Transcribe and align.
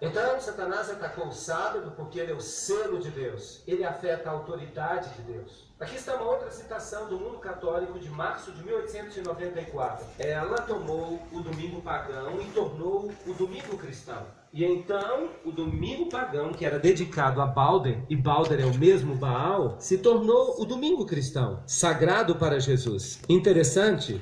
Então, 0.00 0.40
Satanás 0.40 0.88
atacou 0.88 1.28
o 1.28 1.32
sábado 1.32 1.92
porque 1.94 2.18
ele 2.18 2.32
é 2.32 2.34
o 2.34 2.40
selo 2.40 2.98
de 2.98 3.10
Deus. 3.10 3.62
Ele 3.66 3.84
afeta 3.84 4.30
a 4.30 4.32
autoridade 4.32 5.10
de 5.10 5.22
Deus. 5.22 5.68
Aqui 5.78 5.96
está 5.96 6.14
uma 6.14 6.30
outra 6.30 6.50
citação 6.50 7.08
do 7.08 7.18
mundo 7.18 7.38
católico 7.38 7.98
de 7.98 8.08
março 8.08 8.50
de 8.52 8.62
1894. 8.64 10.06
Ela 10.18 10.56
tomou 10.62 11.20
o 11.30 11.40
domingo 11.40 11.82
pagão 11.82 12.40
e 12.40 12.46
tornou 12.46 13.10
o 13.26 13.34
domingo 13.34 13.76
cristão. 13.76 14.26
E 14.52 14.64
então, 14.64 15.28
o 15.44 15.52
domingo 15.52 16.08
pagão, 16.08 16.52
que 16.52 16.64
era 16.64 16.78
dedicado 16.78 17.40
a 17.40 17.46
Balder, 17.46 18.02
e 18.08 18.16
Balder 18.16 18.60
é 18.60 18.64
o 18.64 18.74
mesmo 18.74 19.14
Baal, 19.14 19.76
se 19.78 19.98
tornou 19.98 20.60
o 20.60 20.64
domingo 20.64 21.06
cristão, 21.06 21.62
sagrado 21.66 22.34
para 22.34 22.58
Jesus. 22.58 23.20
Interessante 23.28 24.20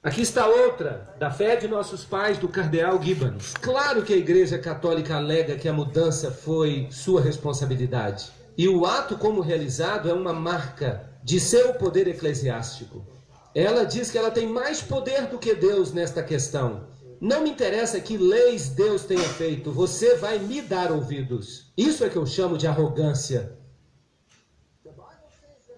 Aqui 0.00 0.22
está 0.22 0.46
outra, 0.46 1.12
da 1.18 1.28
fé 1.28 1.56
de 1.56 1.66
nossos 1.66 2.04
pais, 2.04 2.38
do 2.38 2.48
cardeal 2.48 3.02
Gibbons. 3.02 3.54
Claro 3.60 4.04
que 4.04 4.14
a 4.14 4.16
Igreja 4.16 4.56
Católica 4.56 5.16
alega 5.16 5.56
que 5.56 5.68
a 5.68 5.72
mudança 5.72 6.30
foi 6.30 6.86
sua 6.88 7.20
responsabilidade. 7.20 8.30
E 8.56 8.68
o 8.68 8.86
ato 8.86 9.18
como 9.18 9.40
realizado 9.40 10.08
é 10.08 10.12
uma 10.12 10.32
marca 10.32 11.10
de 11.24 11.40
seu 11.40 11.74
poder 11.74 12.06
eclesiástico. 12.06 13.04
Ela 13.52 13.82
diz 13.82 14.08
que 14.08 14.16
ela 14.16 14.30
tem 14.30 14.46
mais 14.46 14.80
poder 14.80 15.26
do 15.26 15.36
que 15.36 15.52
Deus 15.52 15.92
nesta 15.92 16.22
questão. 16.22 16.86
Não 17.20 17.42
me 17.42 17.50
interessa 17.50 17.98
que 17.98 18.16
leis 18.16 18.68
Deus 18.68 19.02
tenha 19.02 19.28
feito, 19.28 19.72
você 19.72 20.14
vai 20.14 20.38
me 20.38 20.62
dar 20.62 20.92
ouvidos. 20.92 21.72
Isso 21.76 22.04
é 22.04 22.08
que 22.08 22.16
eu 22.16 22.24
chamo 22.24 22.56
de 22.56 22.68
arrogância. 22.68 23.57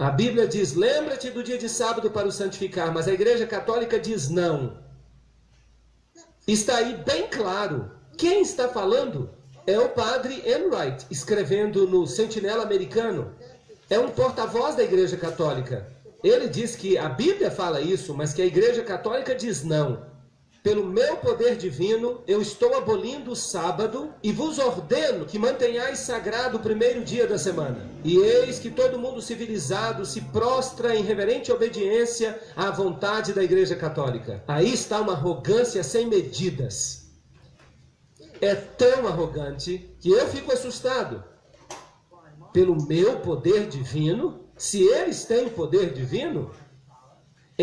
A 0.01 0.11
Bíblia 0.11 0.49
diz: 0.49 0.73
lembra-te 0.75 1.29
do 1.29 1.43
dia 1.43 1.59
de 1.59 1.69
sábado 1.69 2.11
para 2.11 2.27
o 2.27 2.33
santificar, 2.33 2.91
mas 2.91 3.07
a 3.07 3.13
Igreja 3.13 3.47
Católica 3.47 4.01
diz 4.01 4.31
não. 4.31 4.79
Está 6.49 6.79
aí 6.79 6.95
bem 7.05 7.29
claro. 7.29 7.91
Quem 8.17 8.41
está 8.41 8.67
falando 8.67 9.29
é 9.67 9.79
o 9.79 9.91
padre 9.91 10.43
Enright, 10.47 11.07
escrevendo 11.11 11.87
no 11.87 12.07
Sentinela 12.07 12.63
Americano. 12.63 13.35
É 13.91 13.99
um 13.99 14.09
porta-voz 14.09 14.75
da 14.75 14.83
Igreja 14.83 15.19
Católica. 15.19 15.87
Ele 16.25 16.49
diz 16.49 16.75
que 16.75 16.97
a 16.97 17.11
Bíblia 17.11 17.51
fala 17.51 17.83
isso, 17.83 18.15
mas 18.15 18.33
que 18.33 18.41
a 18.41 18.47
Igreja 18.47 18.83
Católica 18.83 19.35
diz 19.35 19.63
não. 19.63 20.10
Pelo 20.63 20.85
meu 20.85 21.17
poder 21.17 21.57
divino, 21.57 22.23
eu 22.27 22.43
estou 22.43 22.77
abolindo 22.77 23.31
o 23.31 23.37
sábado 23.37 24.13
e 24.23 24.31
vos 24.31 24.59
ordeno 24.59 25.25
que 25.25 25.39
mantenhais 25.39 26.01
sagrado 26.01 26.59
o 26.59 26.61
primeiro 26.61 27.03
dia 27.03 27.27
da 27.27 27.39
semana. 27.39 27.89
E 28.05 28.19
eis 28.19 28.59
que 28.59 28.71
todo 28.71 28.99
mundo 28.99 29.23
civilizado 29.23 30.05
se 30.05 30.21
prostra 30.21 30.95
em 30.95 31.03
reverente 31.03 31.51
obediência 31.51 32.39
à 32.55 32.71
vontade 32.71 33.33
da 33.33 33.43
Igreja 33.43 33.75
Católica. 33.75 34.45
Aí 34.47 34.71
está 34.71 35.01
uma 35.01 35.15
arrogância 35.15 35.83
sem 35.83 36.07
medidas. 36.07 37.07
É 38.39 38.55
tão 38.55 39.09
arrogante 39.09 39.91
que 39.99 40.11
eu 40.11 40.29
fico 40.29 40.53
assustado. 40.53 41.25
Pelo 42.53 42.87
meu 42.87 43.21
poder 43.21 43.67
divino, 43.67 44.45
se 44.59 44.83
eles 44.83 45.25
têm 45.25 45.49
poder 45.49 45.95
divino, 45.95 46.51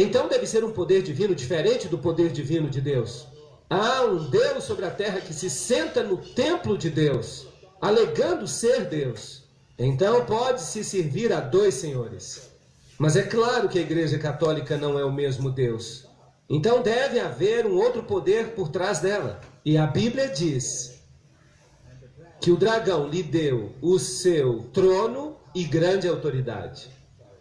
então 0.01 0.27
deve 0.27 0.45
ser 0.45 0.63
um 0.63 0.71
poder 0.71 1.01
divino 1.01 1.33
diferente 1.33 1.87
do 1.87 1.97
poder 1.97 2.31
divino 2.31 2.69
de 2.69 2.79
Deus. 2.81 3.27
Há 3.69 4.03
um 4.03 4.29
Deus 4.29 4.63
sobre 4.63 4.85
a 4.85 4.91
terra 4.91 5.19
que 5.19 5.33
se 5.33 5.49
senta 5.49 6.03
no 6.03 6.17
templo 6.17 6.77
de 6.77 6.89
Deus, 6.89 7.47
alegando 7.81 8.47
ser 8.47 8.85
Deus. 8.85 9.43
Então 9.77 10.25
pode-se 10.25 10.83
servir 10.83 11.33
a 11.33 11.39
dois 11.39 11.73
senhores. 11.75 12.49
Mas 12.97 13.15
é 13.15 13.23
claro 13.23 13.69
que 13.69 13.77
a 13.77 13.81
Igreja 13.81 14.17
Católica 14.17 14.77
não 14.77 14.97
é 14.97 15.03
o 15.03 15.11
mesmo 15.11 15.51
Deus. 15.51 16.05
Então 16.49 16.81
deve 16.81 17.19
haver 17.19 17.65
um 17.65 17.75
outro 17.75 18.03
poder 18.03 18.49
por 18.49 18.69
trás 18.69 18.99
dela. 18.99 19.41
E 19.65 19.77
a 19.77 19.85
Bíblia 19.85 20.29
diz 20.29 21.01
que 22.39 22.51
o 22.51 22.55
dragão 22.57 23.07
lhe 23.07 23.21
deu 23.21 23.73
o 23.81 23.99
seu 23.99 24.69
trono 24.73 25.35
e 25.53 25.63
grande 25.63 26.07
autoridade. 26.07 26.89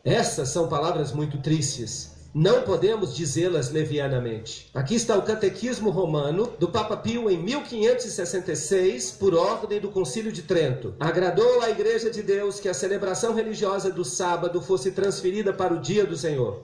Essas 0.04 0.48
são 0.48 0.68
palavras 0.68 1.12
muito 1.12 1.38
tristes 1.38 2.15
não 2.36 2.60
podemos 2.60 3.16
dizê-las 3.16 3.70
levianamente. 3.70 4.68
Aqui 4.74 4.94
está 4.94 5.16
o 5.16 5.22
Catequismo 5.22 5.88
Romano 5.88 6.52
do 6.58 6.68
Papa 6.68 6.94
Pio 6.94 7.30
em 7.30 7.38
1566, 7.38 9.12
por 9.12 9.34
ordem 9.34 9.80
do 9.80 9.88
Concílio 9.88 10.30
de 10.30 10.42
Trento. 10.42 10.94
Agradou 11.00 11.62
à 11.62 11.70
Igreja 11.70 12.10
de 12.10 12.22
Deus 12.22 12.60
que 12.60 12.68
a 12.68 12.74
celebração 12.74 13.32
religiosa 13.32 13.90
do 13.90 14.04
sábado 14.04 14.60
fosse 14.60 14.90
transferida 14.90 15.50
para 15.50 15.72
o 15.72 15.80
dia 15.80 16.04
do 16.04 16.14
Senhor. 16.14 16.62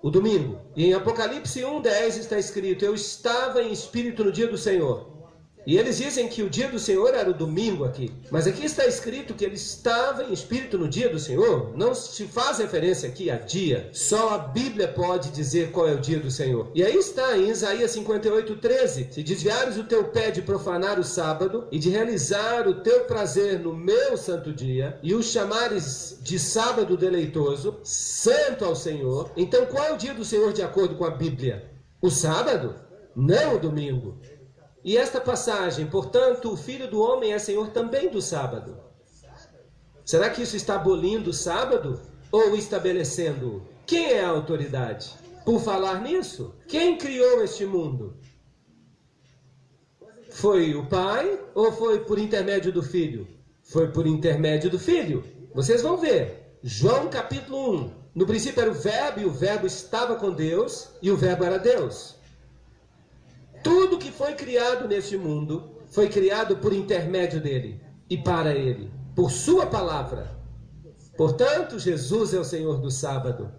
O 0.00 0.10
domingo. 0.10 0.60
E 0.76 0.86
em 0.86 0.94
Apocalipse 0.94 1.60
1:10 1.60 2.16
está 2.16 2.38
escrito: 2.38 2.84
Eu 2.84 2.94
estava 2.94 3.60
em 3.60 3.72
espírito 3.72 4.22
no 4.22 4.30
dia 4.30 4.46
do 4.46 4.56
Senhor. 4.56 5.19
E 5.66 5.76
eles 5.76 5.98
dizem 5.98 6.28
que 6.28 6.42
o 6.42 6.50
dia 6.50 6.68
do 6.68 6.78
Senhor 6.78 7.14
era 7.14 7.30
o 7.30 7.34
domingo 7.34 7.84
aqui. 7.84 8.10
Mas 8.30 8.46
aqui 8.46 8.64
está 8.64 8.86
escrito 8.86 9.34
que 9.34 9.44
ele 9.44 9.54
estava 9.54 10.24
em 10.24 10.32
espírito 10.32 10.78
no 10.78 10.88
dia 10.88 11.08
do 11.08 11.18
Senhor. 11.18 11.76
Não 11.76 11.94
se 11.94 12.24
faz 12.24 12.58
referência 12.58 13.08
aqui 13.08 13.30
a 13.30 13.36
dia. 13.36 13.88
Só 13.92 14.30
a 14.30 14.38
Bíblia 14.38 14.88
pode 14.88 15.30
dizer 15.30 15.70
qual 15.70 15.88
é 15.88 15.92
o 15.92 16.00
dia 16.00 16.18
do 16.18 16.30
Senhor. 16.30 16.70
E 16.74 16.82
aí 16.82 16.96
está 16.96 17.36
em 17.36 17.50
Isaías 17.50 17.90
58, 17.90 18.56
13: 18.56 19.08
Se 19.10 19.22
desviares 19.22 19.76
o 19.76 19.84
teu 19.84 20.04
pé 20.04 20.30
de 20.30 20.42
profanar 20.42 20.98
o 20.98 21.04
sábado 21.04 21.66
e 21.70 21.78
de 21.78 21.90
realizar 21.90 22.66
o 22.66 22.82
teu 22.82 23.04
prazer 23.04 23.58
no 23.60 23.74
meu 23.74 24.16
santo 24.16 24.52
dia, 24.52 24.98
e 25.02 25.14
o 25.14 25.22
chamares 25.22 26.18
de 26.22 26.38
sábado 26.38 26.96
deleitoso, 26.96 27.78
santo 27.84 28.64
ao 28.64 28.74
Senhor, 28.74 29.30
então 29.36 29.66
qual 29.66 29.84
é 29.84 29.92
o 29.92 29.96
dia 29.96 30.14
do 30.14 30.24
Senhor 30.24 30.52
de 30.52 30.62
acordo 30.62 30.96
com 30.96 31.04
a 31.04 31.10
Bíblia? 31.10 31.70
O 32.00 32.10
sábado? 32.10 32.74
Não 33.14 33.56
o 33.56 33.58
domingo. 33.58 34.18
E 34.82 34.96
esta 34.96 35.20
passagem, 35.20 35.86
portanto, 35.86 36.52
o 36.52 36.56
filho 36.56 36.88
do 36.88 37.00
homem 37.00 37.32
é 37.32 37.38
senhor 37.38 37.68
também 37.68 38.08
do 38.08 38.22
sábado. 38.22 38.78
Será 40.04 40.30
que 40.30 40.42
isso 40.42 40.56
está 40.56 40.76
abolindo 40.76 41.30
o 41.30 41.34
sábado 41.34 42.00
ou 42.32 42.56
estabelecendo? 42.56 43.62
Quem 43.86 44.12
é 44.12 44.24
a 44.24 44.30
autoridade? 44.30 45.14
Por 45.44 45.60
falar 45.60 46.00
nisso, 46.00 46.54
quem 46.66 46.96
criou 46.96 47.42
este 47.42 47.66
mundo? 47.66 48.16
Foi 50.30 50.74
o 50.74 50.86
pai 50.86 51.38
ou 51.54 51.72
foi 51.72 52.00
por 52.04 52.18
intermédio 52.18 52.72
do 52.72 52.82
filho? 52.82 53.26
Foi 53.62 53.88
por 53.88 54.06
intermédio 54.06 54.70
do 54.70 54.78
filho. 54.78 55.24
Vocês 55.54 55.82
vão 55.82 55.96
ver. 55.96 56.56
João 56.62 57.08
capítulo 57.08 57.74
1. 57.74 58.00
No 58.14 58.26
princípio 58.26 58.60
era 58.60 58.70
o 58.70 58.74
Verbo, 58.74 59.20
e 59.20 59.24
o 59.24 59.30
Verbo 59.30 59.66
estava 59.66 60.16
com 60.16 60.32
Deus, 60.32 60.88
e 61.00 61.10
o 61.10 61.16
Verbo 61.16 61.44
era 61.44 61.58
Deus. 61.58 62.16
Tudo 63.62 63.98
que 63.98 64.10
foi 64.10 64.34
criado 64.34 64.88
neste 64.88 65.16
mundo 65.16 65.70
foi 65.90 66.08
criado 66.08 66.56
por 66.56 66.72
intermédio 66.72 67.40
dele 67.40 67.80
e 68.08 68.16
para 68.16 68.54
ele, 68.54 68.90
por 69.14 69.30
sua 69.30 69.66
palavra. 69.66 70.34
Portanto, 71.16 71.78
Jesus 71.78 72.32
é 72.32 72.38
o 72.38 72.44
Senhor 72.44 72.80
do 72.80 72.90
sábado. 72.90 73.52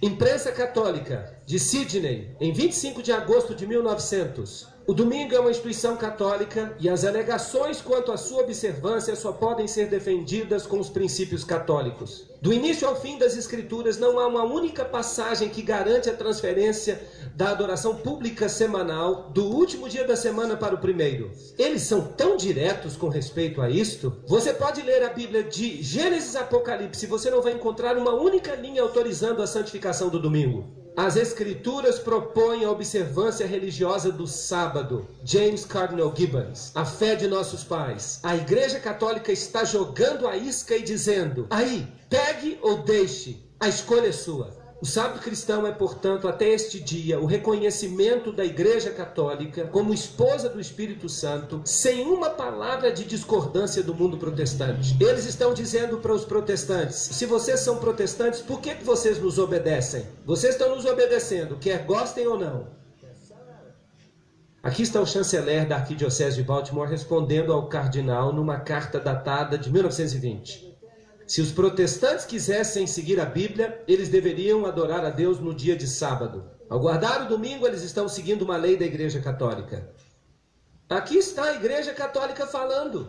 Imprensa 0.00 0.52
Católica 0.52 1.42
de 1.46 1.58
Sydney, 1.58 2.36
em 2.38 2.52
25 2.52 3.02
de 3.02 3.10
agosto 3.10 3.54
de 3.54 3.66
1900. 3.66 4.68
O 4.86 4.92
domingo 4.92 5.34
é 5.34 5.40
uma 5.40 5.50
instituição 5.50 5.96
católica 5.96 6.76
e 6.78 6.90
as 6.90 7.06
alegações 7.06 7.80
quanto 7.80 8.12
à 8.12 8.18
sua 8.18 8.42
observância 8.42 9.16
só 9.16 9.32
podem 9.32 9.66
ser 9.66 9.88
defendidas 9.88 10.66
com 10.66 10.78
os 10.78 10.90
princípios 10.90 11.42
católicos. 11.42 12.28
Do 12.42 12.52
início 12.52 12.86
ao 12.86 13.00
fim 13.00 13.16
das 13.16 13.34
Escrituras, 13.34 13.96
não 13.96 14.18
há 14.18 14.26
uma 14.26 14.44
única 14.44 14.84
passagem 14.84 15.48
que 15.48 15.62
garante 15.62 16.10
a 16.10 16.14
transferência 16.14 17.02
da 17.34 17.50
adoração 17.50 17.96
pública 17.96 18.48
semanal 18.48 19.30
do 19.30 19.44
último 19.44 19.88
dia 19.88 20.06
da 20.06 20.16
semana 20.16 20.56
para 20.56 20.74
o 20.74 20.78
primeiro. 20.78 21.32
Eles 21.58 21.82
são 21.82 22.02
tão 22.02 22.36
diretos 22.36 22.96
com 22.96 23.08
respeito 23.08 23.60
a 23.60 23.68
isto. 23.68 24.16
Você 24.26 24.52
pode 24.52 24.82
ler 24.82 25.02
a 25.02 25.12
Bíblia 25.12 25.42
de 25.42 25.82
Gênesis 25.82 26.36
a 26.36 26.40
Apocalipse, 26.40 27.06
você 27.06 27.30
não 27.30 27.42
vai 27.42 27.52
encontrar 27.52 27.96
uma 27.96 28.14
única 28.14 28.54
linha 28.54 28.82
autorizando 28.82 29.42
a 29.42 29.46
santificação 29.46 30.08
do 30.08 30.20
domingo. 30.20 30.84
As 30.96 31.16
Escrituras 31.16 31.98
propõem 31.98 32.64
a 32.64 32.70
observância 32.70 33.44
religiosa 33.44 34.12
do 34.12 34.28
sábado. 34.28 35.08
James 35.24 35.64
Cardinal 35.64 36.14
Gibbons. 36.16 36.70
A 36.72 36.84
fé 36.84 37.16
de 37.16 37.26
nossos 37.26 37.64
pais. 37.64 38.20
A 38.22 38.36
Igreja 38.36 38.78
Católica 38.78 39.32
está 39.32 39.64
jogando 39.64 40.28
a 40.28 40.36
isca 40.36 40.76
e 40.76 40.84
dizendo: 40.84 41.48
aí, 41.50 41.84
pegue 42.08 42.60
ou 42.62 42.84
deixe, 42.84 43.44
a 43.58 43.68
escolha 43.68 44.06
é 44.06 44.12
sua. 44.12 44.63
O 44.84 44.86
sábado 44.86 45.18
cristão 45.18 45.66
é, 45.66 45.72
portanto, 45.72 46.28
até 46.28 46.46
este 46.50 46.78
dia, 46.78 47.18
o 47.18 47.24
reconhecimento 47.24 48.30
da 48.30 48.44
Igreja 48.44 48.90
Católica 48.90 49.64
como 49.68 49.94
esposa 49.94 50.46
do 50.46 50.60
Espírito 50.60 51.08
Santo, 51.08 51.62
sem 51.64 52.02
uma 52.06 52.28
palavra 52.28 52.92
de 52.92 53.02
discordância 53.02 53.82
do 53.82 53.94
mundo 53.94 54.18
protestante. 54.18 54.94
Eles 55.00 55.24
estão 55.24 55.54
dizendo 55.54 56.00
para 56.00 56.12
os 56.12 56.26
protestantes: 56.26 56.96
se 56.96 57.24
vocês 57.24 57.60
são 57.60 57.78
protestantes, 57.78 58.42
por 58.42 58.60
que, 58.60 58.74
que 58.74 58.84
vocês 58.84 59.18
nos 59.18 59.38
obedecem? 59.38 60.04
Vocês 60.26 60.52
estão 60.54 60.76
nos 60.76 60.84
obedecendo, 60.84 61.56
quer 61.56 61.86
gostem 61.86 62.26
ou 62.26 62.38
não. 62.38 62.66
Aqui 64.62 64.82
está 64.82 65.00
o 65.00 65.06
chanceler 65.06 65.66
da 65.66 65.76
Arquidiocese 65.76 66.36
de 66.36 66.42
Baltimore 66.42 66.90
respondendo 66.90 67.54
ao 67.54 67.70
cardinal 67.70 68.34
numa 68.34 68.60
carta 68.60 69.00
datada 69.00 69.56
de 69.56 69.72
1920. 69.72 70.73
Se 71.26 71.40
os 71.40 71.50
protestantes 71.50 72.26
quisessem 72.26 72.86
seguir 72.86 73.18
a 73.18 73.24
Bíblia, 73.24 73.82
eles 73.88 74.08
deveriam 74.08 74.66
adorar 74.66 75.04
a 75.04 75.10
Deus 75.10 75.40
no 75.40 75.54
dia 75.54 75.74
de 75.74 75.86
sábado. 75.86 76.44
Ao 76.68 76.78
guardar 76.78 77.22
o 77.22 77.28
domingo, 77.28 77.66
eles 77.66 77.82
estão 77.82 78.08
seguindo 78.08 78.42
uma 78.42 78.56
lei 78.56 78.76
da 78.76 78.84
Igreja 78.84 79.20
Católica. 79.20 79.88
Aqui 80.88 81.16
está 81.16 81.44
a 81.44 81.54
Igreja 81.54 81.94
Católica 81.94 82.46
falando. 82.46 83.08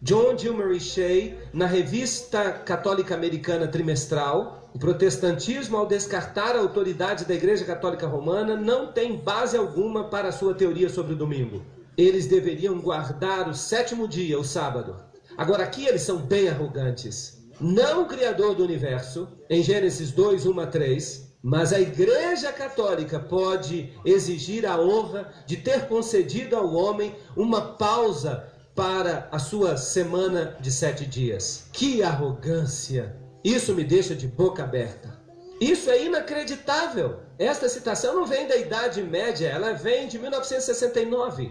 John 0.00 0.36
Gilmary 0.38 0.80
Shea, 0.80 1.36
na 1.52 1.66
revista 1.66 2.52
católica 2.52 3.14
americana 3.14 3.68
trimestral, 3.68 4.70
o 4.72 4.78
protestantismo, 4.78 5.76
ao 5.76 5.86
descartar 5.86 6.56
a 6.56 6.60
autoridade 6.60 7.26
da 7.26 7.34
Igreja 7.34 7.66
Católica 7.66 8.06
Romana, 8.06 8.56
não 8.56 8.90
tem 8.90 9.16
base 9.16 9.58
alguma 9.58 10.04
para 10.04 10.32
sua 10.32 10.54
teoria 10.54 10.88
sobre 10.88 11.12
o 11.12 11.16
domingo. 11.16 11.62
Eles 11.98 12.26
deveriam 12.26 12.80
guardar 12.80 13.46
o 13.46 13.54
sétimo 13.54 14.08
dia, 14.08 14.38
o 14.38 14.44
sábado. 14.44 15.09
Agora, 15.40 15.64
aqui 15.64 15.86
eles 15.86 16.02
são 16.02 16.18
bem 16.18 16.50
arrogantes. 16.50 17.38
Não 17.58 18.02
o 18.02 18.06
Criador 18.06 18.54
do 18.54 18.62
universo, 18.62 19.26
em 19.48 19.62
Gênesis 19.62 20.10
2, 20.10 20.44
1 20.44 20.60
a 20.60 20.66
3, 20.66 21.34
mas 21.42 21.72
a 21.72 21.80
Igreja 21.80 22.52
Católica 22.52 23.18
pode 23.18 23.90
exigir 24.04 24.66
a 24.66 24.78
honra 24.78 25.32
de 25.46 25.56
ter 25.56 25.88
concedido 25.88 26.54
ao 26.54 26.74
homem 26.74 27.16
uma 27.34 27.62
pausa 27.78 28.52
para 28.74 29.30
a 29.32 29.38
sua 29.38 29.78
semana 29.78 30.58
de 30.60 30.70
sete 30.70 31.06
dias. 31.06 31.70
Que 31.72 32.02
arrogância! 32.02 33.16
Isso 33.42 33.74
me 33.74 33.82
deixa 33.82 34.14
de 34.14 34.28
boca 34.28 34.62
aberta. 34.62 35.18
Isso 35.58 35.88
é 35.88 36.04
inacreditável. 36.04 37.20
Esta 37.38 37.66
citação 37.66 38.14
não 38.14 38.26
vem 38.26 38.46
da 38.46 38.58
Idade 38.58 39.02
Média, 39.02 39.48
ela 39.48 39.72
vem 39.72 40.06
de 40.06 40.18
1969. 40.18 41.50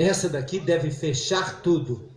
Essa 0.00 0.30
daqui 0.30 0.58
deve 0.58 0.90
fechar 0.90 1.60
tudo. 1.60 2.08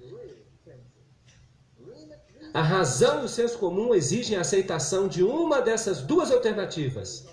A 2.54 2.62
razão 2.62 3.22
e 3.22 3.26
o 3.26 3.28
senso 3.28 3.58
comum 3.58 3.94
exigem 3.94 4.38
a 4.38 4.42
aceitação 4.42 5.06
de 5.06 5.22
uma 5.22 5.60
dessas 5.62 6.00
duas 6.02 6.32
alternativas. 6.32 7.26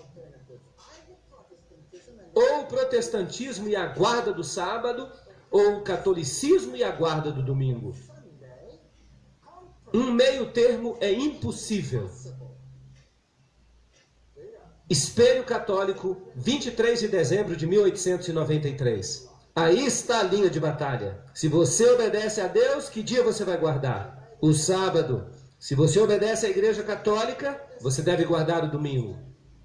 Ou 2.34 2.62
o 2.62 2.66
protestantismo 2.66 3.68
e 3.68 3.76
a 3.76 3.86
guarda 3.86 4.32
do 4.32 4.42
sábado, 4.42 5.08
ou 5.52 5.76
o 5.76 5.82
catolicismo 5.82 6.74
e 6.74 6.82
a 6.82 6.90
guarda 6.90 7.30
do 7.30 7.44
domingo. 7.44 7.94
Um 9.94 10.10
meio 10.10 10.50
termo 10.50 10.96
é 11.00 11.12
impossível. 11.12 12.10
Espelho 14.88 15.44
Católico, 15.44 16.20
23 16.34 16.98
de 16.98 17.06
dezembro 17.06 17.54
de 17.56 17.68
1893. 17.68 19.30
Aí 19.54 19.84
está 19.84 20.20
a 20.20 20.24
linha 20.24 20.48
de 20.48 20.60
batalha. 20.60 21.18
Se 21.34 21.48
você 21.48 21.88
obedece 21.90 22.40
a 22.40 22.46
Deus, 22.46 22.88
que 22.88 23.02
dia 23.02 23.22
você 23.22 23.44
vai 23.44 23.56
guardar? 23.58 24.20
o 24.40 24.54
sábado. 24.54 25.26
Se 25.58 25.74
você 25.74 26.00
obedece 26.00 26.46
à 26.46 26.50
Igreja 26.50 26.82
Católica, 26.82 27.60
você 27.80 28.00
deve 28.00 28.24
guardar 28.24 28.64
o 28.64 28.70
domingo. 28.70 29.18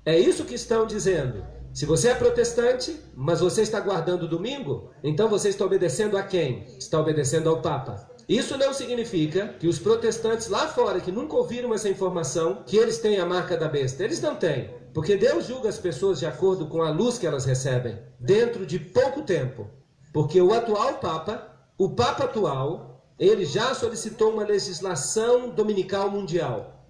É 0.06 0.20
isso 0.20 0.44
que 0.44 0.56
estão 0.56 0.86
dizendo. 0.86 1.46
Se 1.74 1.86
você 1.86 2.10
é 2.10 2.16
protestante, 2.16 3.00
mas 3.16 3.40
você 3.40 3.62
está 3.62 3.80
guardando 3.80 4.24
o 4.24 4.28
domingo, 4.28 4.92
então 5.04 5.30
você 5.30 5.50
está 5.50 5.66
obedecendo 5.66 6.18
a 6.18 6.24
quem? 6.24 6.66
Está 6.78 7.00
obedecendo 7.00 7.50
ao 7.50 7.62
Papa. 7.62 8.10
Isso 8.28 8.58
não 8.58 8.74
significa 8.74 9.56
que 9.60 9.68
os 9.68 9.80
protestantes 9.80 10.50
lá 10.50 10.68
fora, 10.68 11.00
que 11.00 11.12
nunca 11.12 11.36
ouviram 11.36 11.74
essa 11.74 11.90
informação, 11.90 12.64
que 12.66 12.78
eles 12.78 12.98
têm 12.98 13.20
a 13.20 13.26
marca 13.26 13.56
da 13.56 13.68
besta. 13.68 14.04
Eles 14.04 14.22
não 14.22 14.36
têm. 14.36 14.74
Porque 14.96 15.18
Deus 15.18 15.46
julga 15.46 15.68
as 15.68 15.78
pessoas 15.78 16.20
de 16.20 16.26
acordo 16.26 16.68
com 16.68 16.82
a 16.82 16.90
luz 16.90 17.18
que 17.18 17.28
elas 17.28 17.44
recebem, 17.44 18.00
dentro 18.18 18.66
de 18.66 18.80
pouco 18.80 19.24
tempo. 19.24 19.70
Porque 20.14 20.42
o 20.42 20.54
atual 20.54 21.00
Papa, 21.00 21.54
o 21.78 21.90
Papa 21.90 22.24
atual, 22.24 23.06
ele 23.20 23.46
já 23.46 23.76
solicitou 23.76 24.32
uma 24.32 24.46
legislação 24.46 25.50
dominical 25.50 26.10
mundial. 26.10 26.88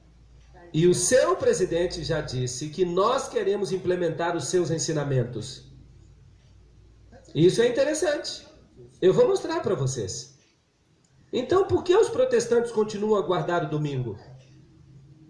E 0.72 0.86
o 0.86 0.94
seu 0.94 1.36
presidente 1.36 2.04
já 2.04 2.22
disse 2.22 2.70
que 2.70 2.86
nós 2.86 3.28
queremos 3.28 3.72
implementar 3.72 4.38
os 4.38 4.50
seus 4.50 4.70
ensinamentos. 4.70 5.64
Isso 7.34 7.60
é 7.64 7.68
interessante. 7.68 8.46
Eu 9.02 9.16
vou 9.16 9.28
mostrar 9.28 9.62
para 9.62 9.74
vocês. 9.74 10.38
Então, 11.34 11.66
por 11.66 11.84
que 11.84 11.98
os 11.98 12.10
protestantes 12.10 12.72
continuam 12.72 13.18
a 13.18 13.26
guardar 13.26 13.64
o 13.64 13.70
domingo? 13.70 14.16